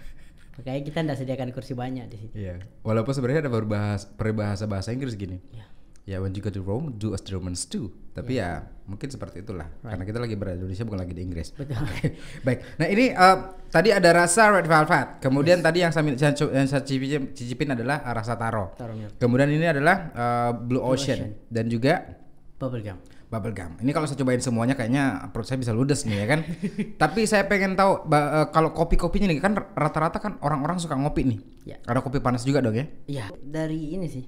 [0.54, 2.34] Makanya kita tidak sediakan kursi banyak di situ.
[2.38, 2.62] Iya.
[2.86, 5.42] Walaupun sebenarnya ada berbahasa peribahasa bahasa Inggris gini.
[5.50, 5.66] Ya.
[6.04, 7.88] Ya when you go to Rome, do as the Romans do.
[8.12, 9.72] Tapi ya mungkin seperti itulah.
[9.80, 11.48] Karena kita lagi berada di Indonesia bukan lagi di Inggris.
[11.56, 11.80] Betul.
[12.46, 12.58] Baik.
[12.76, 13.36] Nah ini eh,
[13.72, 15.18] tadi ada rasa red velvet.
[15.24, 16.04] Kemudian tadi yang saya,
[16.52, 18.76] yang saya cicipin, cicipin adalah eh, rasa taro.
[18.76, 18.92] Taro.
[19.16, 21.34] Kemudian ini adalah eh, Blue Ocean.
[21.48, 22.20] dan juga
[22.60, 23.00] Bubble gum.
[23.34, 23.74] Bubble gum.
[23.82, 26.40] Ini kalau saya cobain semuanya kayaknya perut saya bisa ludes nih ya kan.
[27.02, 31.38] Tapi saya pengen tahu eh, kalau kopi-kopinya nih kan rata-rata kan orang-orang suka ngopi nih.
[31.66, 31.76] Ya.
[31.82, 32.86] Ada kopi panas juga dong ya?
[33.10, 34.24] Ya, dari ini sih.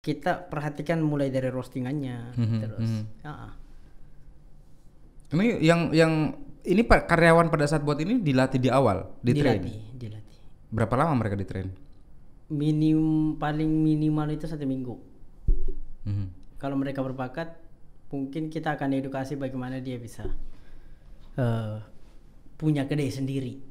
[0.00, 2.90] Kita perhatikan mulai dari roastingannya Mhm, terus.
[3.20, 3.52] Ah, ah.
[5.36, 6.32] Ini yang yang
[6.64, 9.60] ini karyawan pada saat buat ini dilatih di awal, di train.
[9.60, 10.38] dilatih, dilatih.
[10.72, 11.68] Berapa lama mereka di train?
[12.48, 14.96] Minim paling minimal itu satu minggu.
[16.08, 16.37] Mhm.
[16.58, 17.54] Kalau mereka berbakat,
[18.10, 20.26] mungkin kita akan edukasi bagaimana dia bisa
[21.34, 21.76] eh,
[22.54, 23.62] punya kedai sendiri.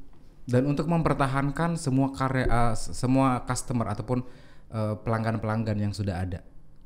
[0.48, 4.24] Dan untuk mempertahankan semua karya s- semua customer ataupun
[4.68, 6.40] eh, pelanggan-pelanggan yang sudah ada,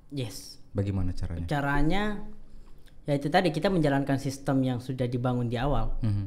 [0.10, 0.58] Yes.
[0.70, 1.46] bagaimana caranya?
[1.46, 2.04] Caranya
[3.06, 5.98] ya itu tadi kita menjalankan sistem yang sudah dibangun di awal.
[6.02, 6.26] Mhm.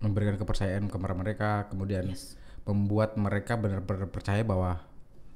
[0.00, 2.36] Memberikan kepercayaan kepada mereka, kemudian Yes.
[2.64, 4.80] membuat mereka benar-benar percaya bahwa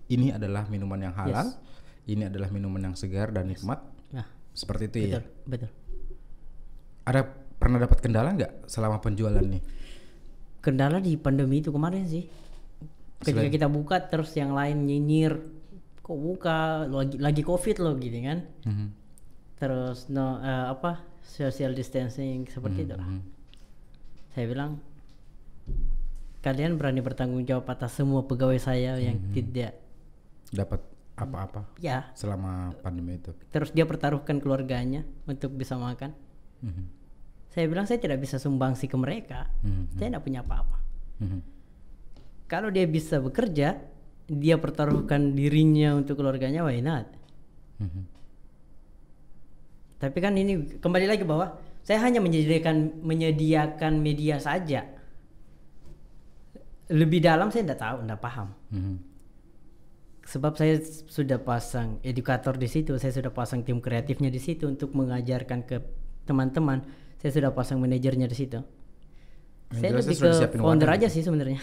[0.09, 1.52] ini adalah minuman yang halal,
[2.04, 3.80] ini adalah minuman yang segar dan nikmat,
[4.12, 5.18] Nah, seperti itu ya.
[5.18, 5.70] betul, betul.
[7.04, 7.20] Ada
[7.56, 9.62] pernah dapat kendala nggak selama penjualan nih?
[10.60, 12.28] Kendala di pandemi itu kemarin sih.
[13.20, 15.40] Ketika kita buka terus yang lain nyinyir,
[16.04, 18.44] kok buka lagi lagi covid loh gitu kan.
[18.68, 18.86] Mhm.
[19.56, 23.08] Terus no eh, apa social distancing seperti itulah.
[23.08, 23.20] Mhm.
[24.36, 24.70] Saya bilang
[26.44, 29.80] kalian berani bertanggung jawab atas semua pegawai saya yang tidak
[30.52, 30.84] Dapat
[31.14, 33.31] apa-apa ya selama pandemi itu?
[33.55, 36.11] terus dia pertaruhkan keluarganya untuk bisa makan.
[36.64, 36.85] Mhm.
[37.55, 39.46] Saya bilang saya tidak bisa sumbangsi ke mereka.
[39.62, 39.94] Mhm.
[39.94, 40.79] Saya tidak punya apa-apa.
[41.22, 41.40] Mhm.
[42.50, 43.79] Kalau dia bisa bekerja,
[44.27, 47.07] dia pertaruhkan dirinya untuk keluarganya, why not?
[47.79, 48.03] Mhm.
[50.03, 51.55] Tapi kan ini kembali lagi bahwa
[51.87, 54.90] saya hanya menyediakan menyediakan media saja.
[56.90, 58.48] Lebih dalam saya tidak tahu, tidak paham.
[58.74, 59.13] Mhm.
[60.24, 64.96] Sebab saya sudah pasang edukator di situ, saya sudah pasang tim kreatifnya di situ untuk
[64.96, 65.84] mengajarkan ke
[66.24, 66.80] teman-teman.
[67.20, 68.58] Saya sudah pasang manajernya di situ.
[69.72, 71.14] Yang saya lebih ke founder aja gitu.
[71.20, 71.60] sih sebenarnya.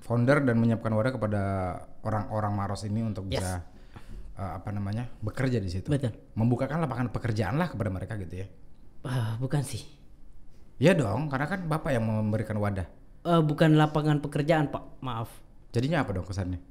[0.00, 1.42] Founder dan menyiapkan wadah kepada
[2.02, 3.40] orang-orang Maros ini untuk Yes.
[3.40, 3.52] bisa
[4.40, 5.92] uh, apa namanya bekerja di situ.
[5.92, 6.16] Betul.
[6.34, 8.46] Membukakan lapangan pekerjaan lah kepada mereka gitu ya.
[9.04, 9.84] Ah, bukan sih.
[10.80, 12.88] Ya dong, karena kan bapak yang memberikan wadah.
[13.20, 15.28] Eh, bukan lapangan pekerjaan pak, maaf.
[15.76, 16.69] Jadinya apa dong kesannya?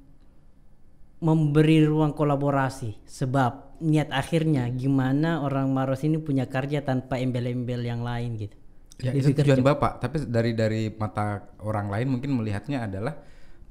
[1.19, 3.03] Memberi ruang kolaborasi.
[3.03, 8.55] Sebab niat akhirnya gimana orang Maros ini punya karya tanpa embel-embel yang lain gitu.
[8.99, 13.15] Ya itu tujuan bapak, tapi dari dari mata orang lain mungkin melihatnya adalah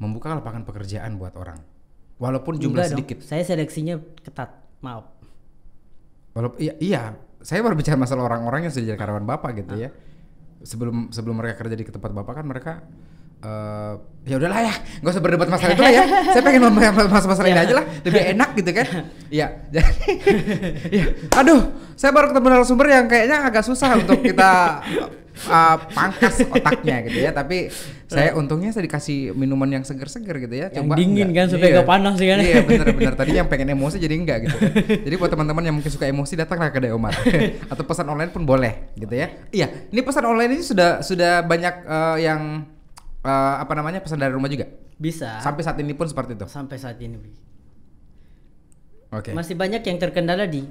[0.00, 1.60] membuka lapangan pekerjaan buat orang.
[2.16, 3.18] Walaupun jumlah Enggak dong, sedikit.
[3.20, 5.04] Saya seleksinya ketat, maaf.
[6.32, 7.02] Walaupun iya, iya,
[7.44, 9.82] saya baru bicara masalah orang-orang yang sudah jadi karyawan bapak gitu Ah.
[9.86, 9.90] ya.
[10.64, 12.72] Sebelum sebelum mereka kerja di tempat bapak kan mereka
[13.38, 13.94] eh
[14.28, 16.04] ya udahlah ya, nggak usah berdebat masalah itu lah ya.
[16.36, 18.86] Saya pengen membahas masalah-masalah ini aja lah, lebih enak gitu kan.
[19.32, 19.92] Iya, jadi
[21.00, 21.60] ya, aduh,
[21.96, 24.84] saya baru ketemu narasumber yang kayaknya agak susah untuk kita
[25.48, 27.32] uh, pangkas otaknya gitu ya.
[27.32, 27.72] Tapi
[28.08, 30.68] saya untungnya saya dikasih minuman yang seger-seger gitu ya.
[30.76, 32.38] Yang dingin kan, supaya nggak panas kan.
[32.44, 34.56] Iya benar-benar tadi yang pengen emosi jadi enggak gitu.
[35.08, 37.16] jadi buat teman-teman yang mungkin suka emosi datanglah ke Omar
[37.68, 39.32] atau pesan online pun boleh gitu ya.
[39.48, 42.40] Iya, ini pesan online ini sudah sudah banyak eh, yang
[43.28, 44.64] eh, apa namanya pesan dari rumah juga.
[44.96, 45.38] Bisa.
[45.38, 46.48] Sampai saat ini pun seperti itu.
[46.48, 47.20] sampai saat ini.
[49.10, 49.32] Oke.
[49.32, 50.64] Masih banyak yang terkendala di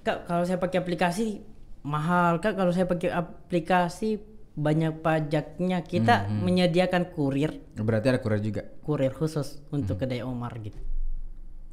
[0.00, 1.42] Kak kalau saya pakai aplikasi
[1.80, 4.22] mahal Kak kalau saya pakai aplikasi
[4.54, 8.62] banyak pajaknya kita Hmm, menyediakan kurir Berarti ada kurir juga.
[8.80, 10.02] kurir khusus untuk Hmm.
[10.04, 10.78] kedai Omar gitu.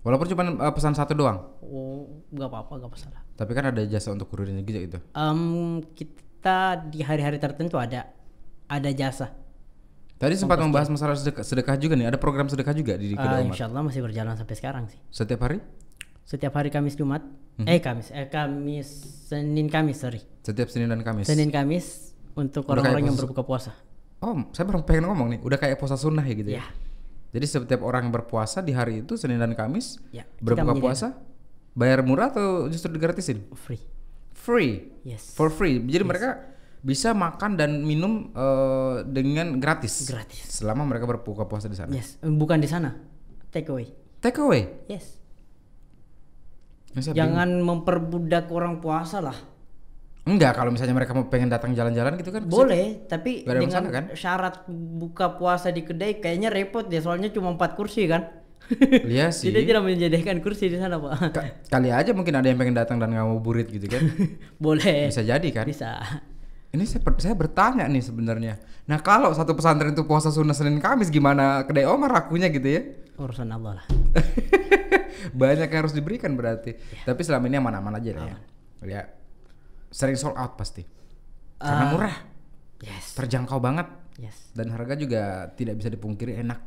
[0.02, 3.22] Walaupun cuma eh, pesan satu doang, Oh, nggak apa-apa, nggak masalah.
[3.34, 4.98] tapi kan ada jasa untuk kurirnya juga itu.
[5.12, 5.42] Em,
[5.92, 8.10] kita di hari-hari tertentu ada
[8.66, 9.34] ada jasa.
[10.16, 12.08] Tadi sempat membahas masalah sedekah, sedekah juga nih.
[12.08, 13.52] Ada program sedekah juga di, kedai Omar.
[13.52, 15.00] insya Allah masih berjalan sampai sekarang sih.
[15.12, 15.60] Setiap hari?
[16.24, 17.22] Setiap hari Kamis Jumat,
[17.56, 17.68] Hmm.
[17.68, 18.88] eh Kamis, eh Kamis
[19.28, 21.28] Senin Kamis sorry, Setiap Senin dan Kamis.
[21.28, 23.72] Senin Kamis untuk orang-orang yang berbuka puasa.
[24.20, 25.40] Oh, saya baru pengen ngomong nih.
[25.44, 26.64] Udah kayak puasa sunnah ya gitu ya.
[26.64, 26.66] Ya.
[27.36, 31.20] Jadi setiap orang yang berpuasa di hari itu Senin dan Kamis Ya, berbuka puasa
[31.76, 33.44] bayar murah atau justru digratisin?
[33.54, 33.84] Free.
[34.32, 34.88] Free.
[35.04, 35.36] Yes.
[35.36, 35.84] For free.
[35.84, 36.55] Jadi mereka
[36.86, 40.06] bisa makan dan minum eh, dengan gratis.
[40.06, 40.62] Gratis.
[40.62, 41.90] Selama mereka berbuka puasa di sana.
[41.90, 42.94] Yes, bukan di sana.
[43.50, 43.90] Take away.
[44.22, 44.86] Take away.
[44.86, 45.18] Yes.
[46.96, 49.36] Saya Jangan memperbudak orang puasa lah.
[49.36, 49.54] bingung.
[50.26, 52.42] Enggak, kalau misalnya mereka mau pengen datang jalan-jalan gitu kan.
[52.50, 54.04] Boleh, tapi dengan masalah, kan?
[54.18, 54.56] syarat
[54.98, 58.26] buka puasa di kedai kayaknya repot deh soalnya cuma empat kursi kan.
[59.06, 59.54] Iya sih.
[59.54, 61.30] Tidak tidak menyediakan kursi di sana, Pak.
[61.30, 64.02] Ka- Kali aja mungkin ada yang pengen datang dan nggak mau burit gitu kan.
[64.66, 65.14] Boleh.
[65.14, 65.70] Bisa jadi kan?
[65.70, 66.02] Bisa.
[66.76, 68.60] Ini saya, saya bertanya nih sebenarnya.
[68.86, 72.82] Nah kalau satu pesantren itu puasa sunnah Senin Kamis gimana kedai Omar lakunya gitu ya?
[73.16, 73.86] Urusan Allah lah.
[75.40, 76.76] Banyak yang harus diberikan berarti.
[76.76, 77.08] Iya.
[77.08, 78.38] Tapi selama ini aman-aman aja lah ya.
[78.84, 79.02] Ya
[79.88, 80.84] sering sold out pasti.
[81.56, 81.92] Karena Ah.
[81.96, 82.16] murah,
[82.84, 83.16] Yes.
[83.16, 83.88] terjangkau banget
[84.20, 84.52] Yes.
[84.52, 86.60] dan harga juga tidak bisa dipungkiri enak.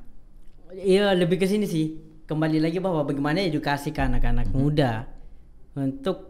[0.73, 2.01] Iya, lebih ke sini sih.
[2.25, 5.05] Kembali lagi bahwa bagaimana edukasi ke anak-anak muda
[5.77, 6.29] untuk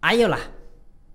[0.00, 0.40] ayolah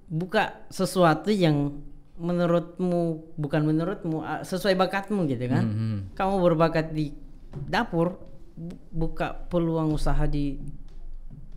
[0.10, 1.80] buka sesuatu yang
[2.20, 3.02] menurutmu
[3.34, 5.64] bukan menurutmu ah, sesuai bakatmu gitu kan.
[5.64, 5.98] Mhm.
[6.12, 7.16] Kamu berbakat di
[7.56, 8.20] dapur,
[8.52, 10.60] bu- buka peluang usaha di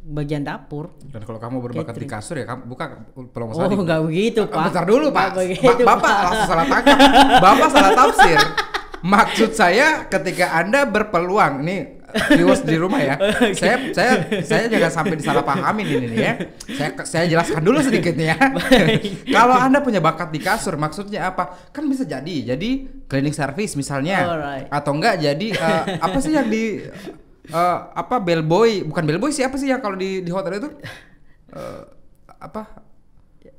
[0.02, 0.90] bagian dapur.
[1.04, 2.84] Dan kalau kamu berbakat di kasur ya kamu buka
[3.28, 4.64] peluang Oh, usaha di enggak begitu, Ah, Pak.
[4.68, 5.26] Bentar dulu, Pak.
[5.32, 6.22] begitu, Ba- Bapak Pak.
[6.22, 6.98] langsung salah tangkap.
[7.38, 8.38] Bapak salah tafsir.
[9.02, 13.16] Maksud saya ketika Anda berpeluang nih viewers di rumah ya.
[13.60, 16.32] Saya saya saya jangan sampai disalahpahamin ini nih ya.
[16.72, 18.36] Saya saya jelaskan dulu sedikit nih ya.
[19.36, 21.70] Kalau Anda punya bakat di kasur maksudnya apa?
[21.70, 22.70] Kan bisa jadi jadi
[23.06, 24.66] cleaning service misalnya Alright.
[24.68, 26.80] atau enggak jadi eh, apa sih yang di
[27.44, 30.70] eh, apa bellboy bukan bellboy sih apa sih yang kalau di di hotel itu
[31.52, 31.82] Eh,
[32.38, 32.80] apa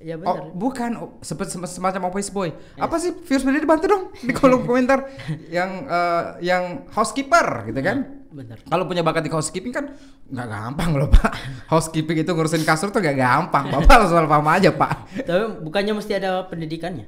[0.03, 0.51] Ya Oh, benar.
[0.51, 2.51] bukan oh, sepe- sem- semacam office boy.
[2.75, 5.07] Apa sih viewers beda dibantu dong di kolom komentar
[5.47, 8.22] yang eh, yang housekeeper gitu kan?
[8.34, 8.58] Benar.
[8.65, 9.93] Kalau punya bakat di housekeeping kan
[10.26, 11.38] nggak gampang loh pak.
[11.72, 13.69] Housekeeping itu ngurusin kasur tuh nggak gampang.
[13.78, 15.06] Bapak salah paham aja pak.
[15.22, 17.06] Tapi bukannya mesti ada pendidikannya?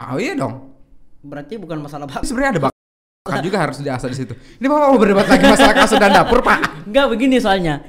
[0.00, 0.72] Oh iya dong.
[1.20, 2.24] Berarti bukan masalah bakat.
[2.24, 4.32] sebenarnya ada bakat juga harus diasah di situ.
[4.32, 6.58] Ini bapak mau berdebat lagi masalah kasur dan dapur pak.
[6.88, 7.84] Enggak begini soalnya.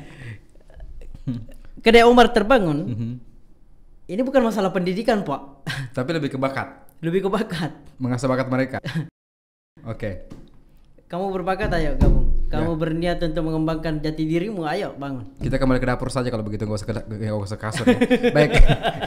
[1.80, 2.80] Kedai Umar terbangun.
[2.84, 3.12] Mhm.
[4.04, 5.64] Ini bukan masalah pendidikan, Pak.
[5.96, 6.68] Tapi lebih ke bakat,
[7.00, 7.72] Lebih ke bakat.
[7.96, 8.78] mengasah bakat mereka.
[9.88, 10.28] Oke.
[11.08, 12.23] Kamu berbakat ayo gabung.
[12.50, 15.26] Kamu berniat untuk mengembangkan jati dirimu, ayo bangun.
[15.38, 17.86] Kita kembali ke dapur saja kalau begitu nggak usah ke, nggak usah kasur.
[17.88, 18.00] Ya.
[18.36, 18.52] Baik.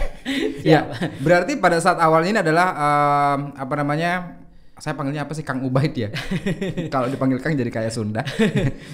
[0.75, 0.81] ya,
[1.23, 4.13] berarti pada saat awalnya ini adalah em, apa namanya?
[4.77, 6.13] Saya panggilnya apa sih Kang Ubaid ya?
[6.95, 8.21] kalau dipanggil Kang jadi kayak Sunda.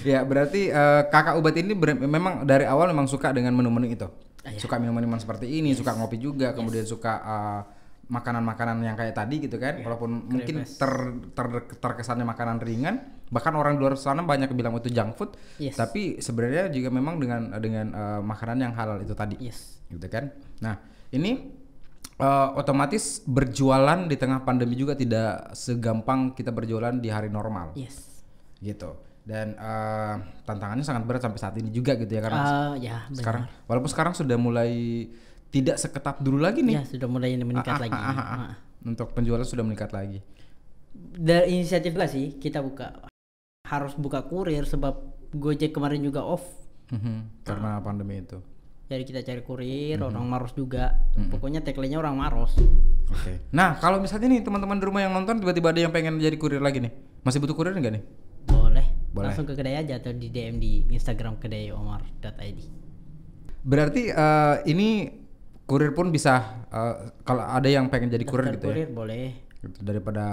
[0.07, 4.07] ya, berarti eh, Kakak Ubaid ini ber- memang dari awal memang suka dengan menu-menu itu.
[4.43, 4.59] Ah, iya.
[4.59, 7.61] Suka minuman-minuman seperti ini, suka ngopi juga, kemudian suka eh,
[8.07, 9.79] makanan-makanan yang kayak tadi gitu kan.
[9.83, 10.91] Walaupun mungkin ter,
[11.35, 12.95] ter- terkesannya makanan ringan,
[13.29, 15.31] bahkan orang di luar sana banyak bilang itu junk food.
[15.57, 15.75] Yes.
[15.75, 19.79] Tapi sebenarnya juga memang dengan dengan eh, makanan yang halal itu tadi, Yes.
[19.87, 20.33] gitu kan.
[20.59, 21.53] Nah ini
[22.13, 28.25] eh, otomatis berjualan di tengah pandemi juga tidak segampang kita berjualan di hari normal, Yes.
[28.59, 28.97] gitu.
[29.23, 33.17] Dan eh, tantangannya sangat berat sampai saat ini juga gitu ya karena Ah, ya, benar.
[33.17, 34.71] sekarang walaupun sekarang sudah mulai
[35.47, 36.81] tidak seketat dulu lagi nih.
[36.81, 37.93] Ya, sudah mulai meningkat Ah, ah, lagi.
[37.95, 38.39] ah, ah, ah.
[38.51, 38.53] Ah.
[38.83, 40.19] Untuk penjualan sudah meningkat lagi.
[41.13, 43.07] Dari inisiatif lah sih kita buka
[43.63, 44.99] harus buka kurir sebab
[45.33, 46.45] Gojek kemarin juga off.
[46.93, 48.37] Mhm, Karena pandemi itu.
[48.85, 50.05] Jadi kita cari kurir, Mhm.
[50.05, 50.93] orang Maros juga.
[51.33, 52.53] Pokoknya tagline-nya orang Maros.
[53.09, 53.41] Oke.
[53.49, 56.61] Nah, kalau misalnya nih teman-teman di rumah yang nonton tiba-tiba ada yang pengen jadi kurir
[56.61, 56.93] lagi nih.
[57.23, 58.03] Masih butuh kurir enggak nih?
[58.45, 58.85] Boleh.
[59.09, 59.33] Boleh.
[59.33, 62.59] Langsung ke kedai aja atau di DM di Instagram kedai omar.id.
[63.63, 65.09] Berarti eh, ini
[65.65, 68.73] kurir pun bisa eh, kalau ada yang pengen jadi kurir Daftar gitu ya.
[68.75, 69.25] kurir boleh.
[69.57, 69.77] Gitu.
[69.81, 70.25] Daripada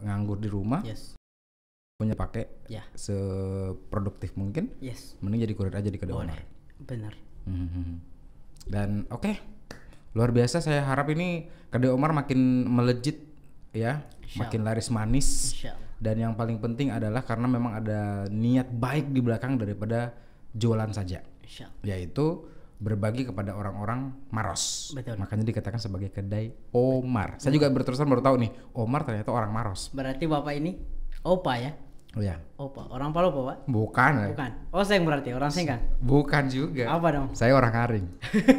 [0.00, 1.18] nganggur di rumah, Yes.
[2.00, 2.80] Punya pakai Ya.
[2.96, 5.20] seproduktif mungkin, Yes.
[5.20, 6.32] mending jadi kurir aja di kedai Boleh.
[6.32, 6.40] Omar.
[6.80, 7.14] Benar.
[7.44, 7.92] Mhm.
[8.64, 9.32] Dan oke.
[10.10, 13.20] Luar biasa saya harap ini kedai Omar makin melejit
[13.70, 14.02] ya,
[14.34, 15.52] makin laris manis.
[15.54, 15.76] Insya.
[16.00, 20.16] Dan yang paling penting adalah karena memang ada niat baik di belakang daripada
[20.50, 22.48] jualan saja, Insya yaitu
[22.80, 24.96] berbagi kepada orang-orang Maros.
[24.96, 25.20] Betul.
[25.20, 27.36] Makanya dikatakan sebagai kedai Omar.
[27.36, 29.92] Saya juga berterusan baru tahu nih, Omar ternyata orang Maros.
[29.92, 30.80] Berarti Bapak ini
[31.20, 31.76] opa ya?
[32.10, 32.90] Oh ya, Opa.
[32.90, 33.70] Orang Palopo, Pak?
[33.70, 34.34] bukan.
[34.34, 34.50] Bukan.
[34.74, 35.78] Oh, Seng berarti orang Seng kan?
[36.02, 36.90] bukan juga.
[36.90, 37.26] Apa dong?
[37.38, 38.06] Saya orang Aring.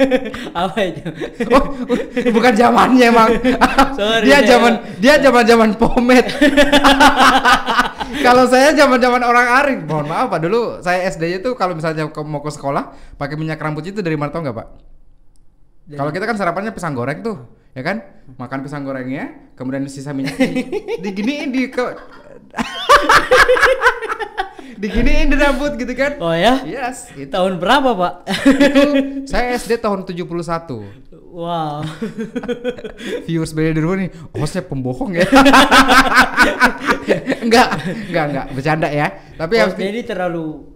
[0.63, 1.03] Apa itu?
[1.51, 1.75] Oh,
[2.31, 3.27] bukan zamannya emang.
[3.99, 6.23] Sorry, dia saya- zaman dia zaman zaman pomet.
[8.23, 10.39] kalau saya zaman zaman orang aring, mohon maaf pak.
[10.39, 14.31] Dulu saya SD itu kalau misalnya mau ke sekolah pakai minyak rambut itu dari mana
[14.31, 14.67] tau nggak pak?
[15.91, 17.35] Kalau kita kan sarapannya pisang goreng tuh,
[17.75, 17.99] ya kan?
[18.39, 20.63] Makan pisang gorengnya, kemudian sisa minyak di,
[21.03, 21.83] diginiin di ke
[24.81, 26.17] diginiin di rambut gitu kan?
[26.17, 26.65] Oh ya?
[26.65, 27.29] Yes, itu.
[27.29, 28.13] Tahun berapa, Pak?
[28.27, 28.81] itu
[29.29, 31.79] saya SD tahun 71 wow.
[33.25, 35.23] viewers beda di rumah nih oh saya pembohong ya
[37.47, 37.67] enggak
[38.11, 39.07] enggak enggak bercanda ya
[39.39, 40.70] tapi Bos harus Dedi terlalu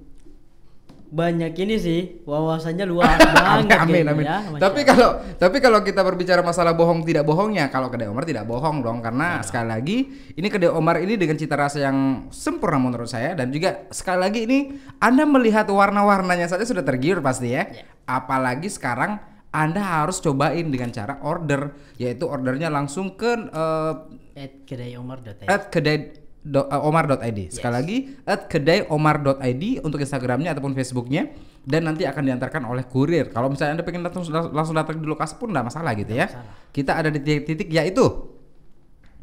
[1.15, 4.25] banyak ini sih wawasannya luas amin banget amin, amin.
[4.27, 8.43] ya, tapi kalau tapi kalau kita berbicara masalah bohong tidak bohongnya kalau kedai Omar tidak
[8.43, 9.47] bohong dong karena Iya.
[9.47, 9.97] sekali lagi
[10.35, 14.39] ini kedai Omar ini dengan cita rasa yang sempurna menurut saya dan juga sekali lagi
[14.43, 14.59] ini
[14.99, 17.87] Anda melihat warna-warnanya saja sudah tergiur pasti ya Iya.
[18.03, 19.15] apalagi sekarang
[19.49, 23.31] anda harus cobain dengan cara order yaitu ordernya langsung ke
[24.35, 30.53] at kedai omar.id at kedai do- uh, omar.id sekali lagi at kedai omar.id untuk instagramnya
[30.53, 34.95] ataupun facebooknya dan nanti akan diantarkan oleh kurir kalau misalnya anda pengen langsung langsung datang
[34.95, 36.69] di lokasi pun nggak masalah gitu ya masalah.
[36.69, 38.05] kita ada di titik-titik yaitu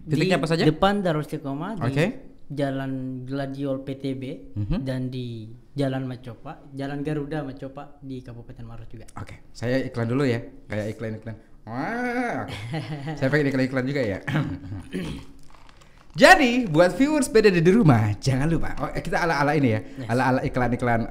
[0.03, 2.07] titiknya di apa saja depan Darul Istiqomah di Oke.
[2.53, 2.93] Jalan
[3.25, 4.79] Gladiol PTB Mhm.
[4.83, 9.07] dan di Jalan Macopa, Jalan Garuda Macopa di Kabupaten Maros juga.
[9.15, 12.53] oke saya iklan dulu ya kayak iklan-iklan wah oke.
[13.17, 14.19] saya pengen iklan-iklan juga ya
[16.13, 19.81] Jadi buat viewers beda di rumah jangan lupa oh, kita ala ala ini ya
[20.13, 21.03] ala ala iklan iklan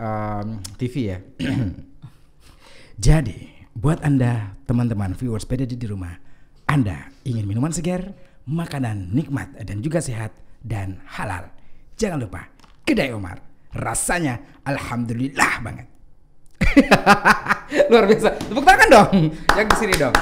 [0.78, 1.18] TV ya.
[3.10, 6.14] Jadi buat anda teman-teman viewers beda di rumah,
[6.70, 8.14] anda ingin minuman segar,
[8.46, 11.50] makanan nikmat dan juga sehat dan halal.
[11.98, 12.46] Jangan lupa
[12.86, 13.42] kedai Omar
[13.74, 15.88] rasanya alhamdulillah banget.
[17.90, 18.30] Luar biasa.
[18.38, 19.12] Tepuk tangan dong.
[19.58, 20.16] Yang di sini dong.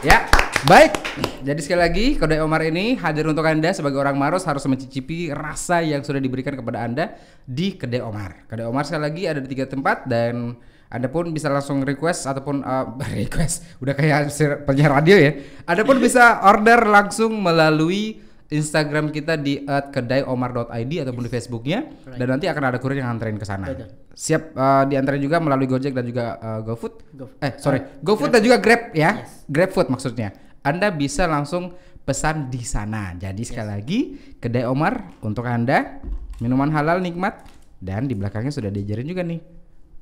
[0.00, 0.24] Ya.
[0.62, 0.94] Baik.
[1.42, 5.82] Jadi sekali lagi Kedai Omar ini hadir untuk Anda sebagai orang Maros harus mencicipi rasa
[5.82, 8.46] yang sudah diberikan kepada Anda di Kedai Omar.
[8.46, 10.54] Kedai Omar sekali lagi ada di tiga tempat dan
[10.92, 14.30] anda pun bisa langsung request ataupun uh, request udah kayak
[14.62, 15.32] penyiar radio ya.
[15.66, 18.22] Anda pun bisa order langsung melalui
[18.52, 23.46] Instagram kita di @kedaiomar.id ataupun di Facebooknya dan nanti akan ada kurir yang nganterin ke
[23.48, 23.66] sana.
[24.12, 26.94] Siap uh, diantarin juga melalui Gojek dan juga uh, GoFood.
[27.16, 29.24] Go- Eh sorry, GoFood dan juga Grab ya.
[29.48, 30.51] GrabFood maksudnya.
[30.62, 33.14] Anda bisa langsung pesan di sana.
[33.18, 34.00] Jadi sekali lagi
[34.38, 36.02] kedai Omar untuk Anda
[36.42, 37.46] minuman halal nikmat
[37.82, 39.42] dan di belakangnya sudah diajarin juga nih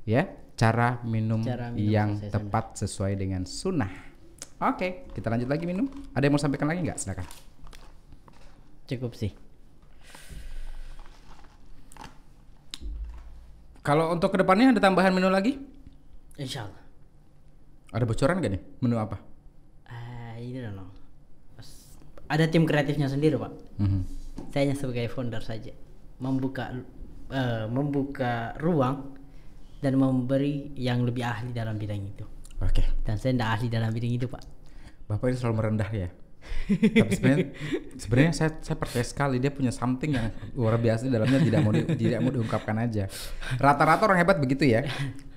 [0.04, 3.92] ya cara minum, Cara minum yang sesuai tepat sesuai dengan sunnah.
[4.60, 5.88] Oke, kita lanjut lagi minum.
[6.12, 7.00] Ada yang mau sampaikan lagi nggak?
[7.00, 7.26] Silakan.
[8.84, 9.32] Cukup sih.
[13.80, 15.56] Kalau untuk ke depannya ada tambahan menu lagi?
[16.36, 16.84] Insya Allah.
[17.96, 18.62] Ada bocoran gak nih?
[18.84, 19.29] Menu apa?
[20.40, 20.88] Ini don't know.
[22.30, 23.52] Ada tim kreatifnya sendiri pak.
[23.76, 24.00] Mhm.
[24.48, 25.74] Saya hanya sebagai founder saja.
[26.16, 26.72] Membuka
[27.28, 29.18] eh, membuka ruang
[29.80, 32.24] dan memberi yang lebih ahli dalam bidang itu.
[32.60, 32.84] Oke.
[33.04, 34.42] Dan saya tidak ahli dalam bidang itu pak.
[35.06, 36.08] Bapak ini selalu merendah ya.
[36.70, 37.46] Tapi sebenarnya
[38.02, 41.72] sebenarnya saya saya percaya sekali dia punya something yang luar biasa di dalamnya tidak mau
[41.74, 43.04] di- tidak mau diungkapkan aja.
[43.58, 44.86] Rata-rata orang hebat begitu ya.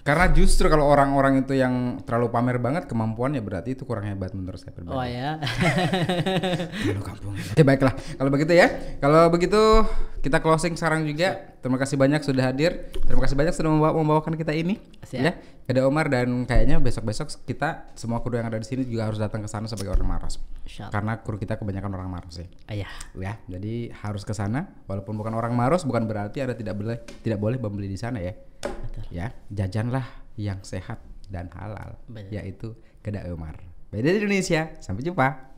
[0.04, 4.60] Karena justru kalau orang-orang itu yang terlalu pamer banget kemampuannya berarti itu kurang hebat menurut
[4.60, 5.00] saya pribadi.
[5.00, 5.40] Oh ya.
[6.84, 7.32] Terlalu kampung.
[7.40, 8.68] Oke baiklah kalau begitu ya.
[9.00, 9.62] Kalau begitu
[10.20, 11.56] kita closing sekarang juga.
[11.64, 12.92] Terima kasih banyak sudah hadir.
[13.08, 14.76] Terima kasih banyak sudah membawa, membawakan kita ini.
[15.08, 15.24] Siap.
[15.24, 15.40] Ya,
[15.72, 19.40] ada Omar dan kayaknya besok-besok kita semua kru yang ada di sini juga harus datang
[19.40, 20.44] ke sana sebagai orang Maros.
[20.68, 22.48] Karena kru kita kebanyakan orang Maros sih.
[22.68, 22.92] Ayah.
[23.16, 27.40] Ya, jadi harus ke sana walaupun bukan orang Maros bukan berarti ada tidak boleh tidak
[27.40, 28.36] boleh membeli di sana ya.
[28.66, 29.04] Betul.
[29.12, 30.06] Ya, jajanlah
[30.40, 31.00] yang sehat
[31.30, 32.32] dan halal Betul.
[32.34, 32.70] yaitu
[33.06, 33.60] kedai Omar.
[33.94, 34.74] Beda di Indonesia.
[34.82, 35.53] Sampai jumpa.